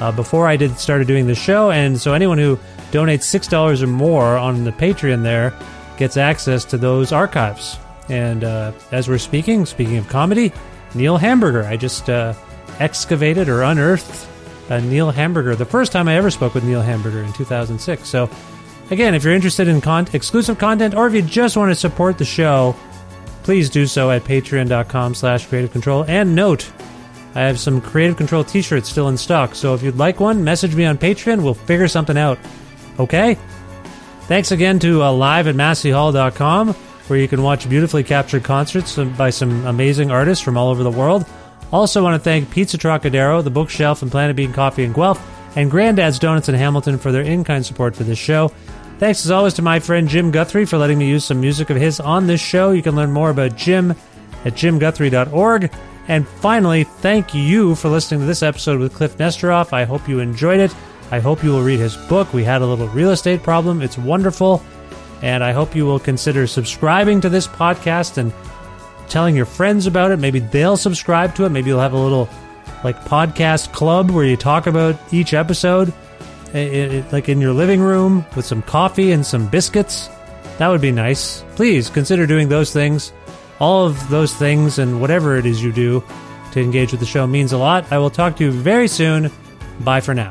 [0.00, 2.58] uh, before I did started doing the show, and so anyone who
[2.90, 5.52] donates six dollars or more on the Patreon there
[5.96, 7.78] gets access to those archives.
[8.08, 10.52] And uh, as we're speaking, speaking of comedy,
[10.94, 11.64] Neil Hamburger.
[11.64, 12.34] I just uh,
[12.78, 14.26] excavated or unearthed
[14.70, 18.08] Neil Hamburger the first time I ever spoke with Neil Hamburger in 2006.
[18.08, 18.30] So,
[18.90, 22.18] again, if you're interested in con- exclusive content or if you just want to support
[22.18, 22.76] the show,
[23.48, 26.04] please do so at patreon.com slash creative control.
[26.06, 26.70] And note,
[27.34, 30.44] I have some Creative Control t shirts still in stock, so if you'd like one,
[30.44, 31.42] message me on Patreon.
[31.42, 32.38] We'll figure something out.
[32.98, 33.38] Okay?
[34.24, 39.30] Thanks again to uh, live at masseyhall.com, where you can watch beautifully captured concerts by
[39.30, 41.24] some amazing artists from all over the world.
[41.72, 45.26] Also, want to thank Pizza Trocadero, The Bookshelf, and Planet Bean Coffee in Guelph,
[45.56, 48.52] and Granddad's Donuts in Hamilton for their in kind support for this show.
[48.98, 51.76] Thanks as always to my friend Jim Guthrie for letting me use some music of
[51.76, 52.72] his on this show.
[52.72, 53.92] You can learn more about Jim
[54.44, 55.70] at jimguthrie.org.
[56.08, 59.72] And finally, thank you for listening to this episode with Kliph Nesteroff.
[59.72, 60.74] I hope you enjoyed it.
[61.12, 62.32] I hope you will read his book.
[62.32, 63.82] We had a little real estate problem.
[63.82, 64.64] It's wonderful.
[65.22, 68.32] And I hope you will consider subscribing to this podcast and
[69.08, 70.18] telling your friends about it.
[70.18, 71.50] Maybe they'll subscribe to it.
[71.50, 72.28] Maybe you'll have a little
[72.82, 75.92] like podcast club where you talk about each episode
[76.54, 80.08] it, it, like in your living room with some coffee and some biscuits.
[80.58, 81.44] That would be nice.
[81.56, 83.12] Please consider doing those things.
[83.60, 86.02] All of those things and whatever it is you do
[86.52, 87.90] to engage with the show means a lot.
[87.92, 89.30] I will talk to you very soon.
[89.80, 90.30] Bye for now.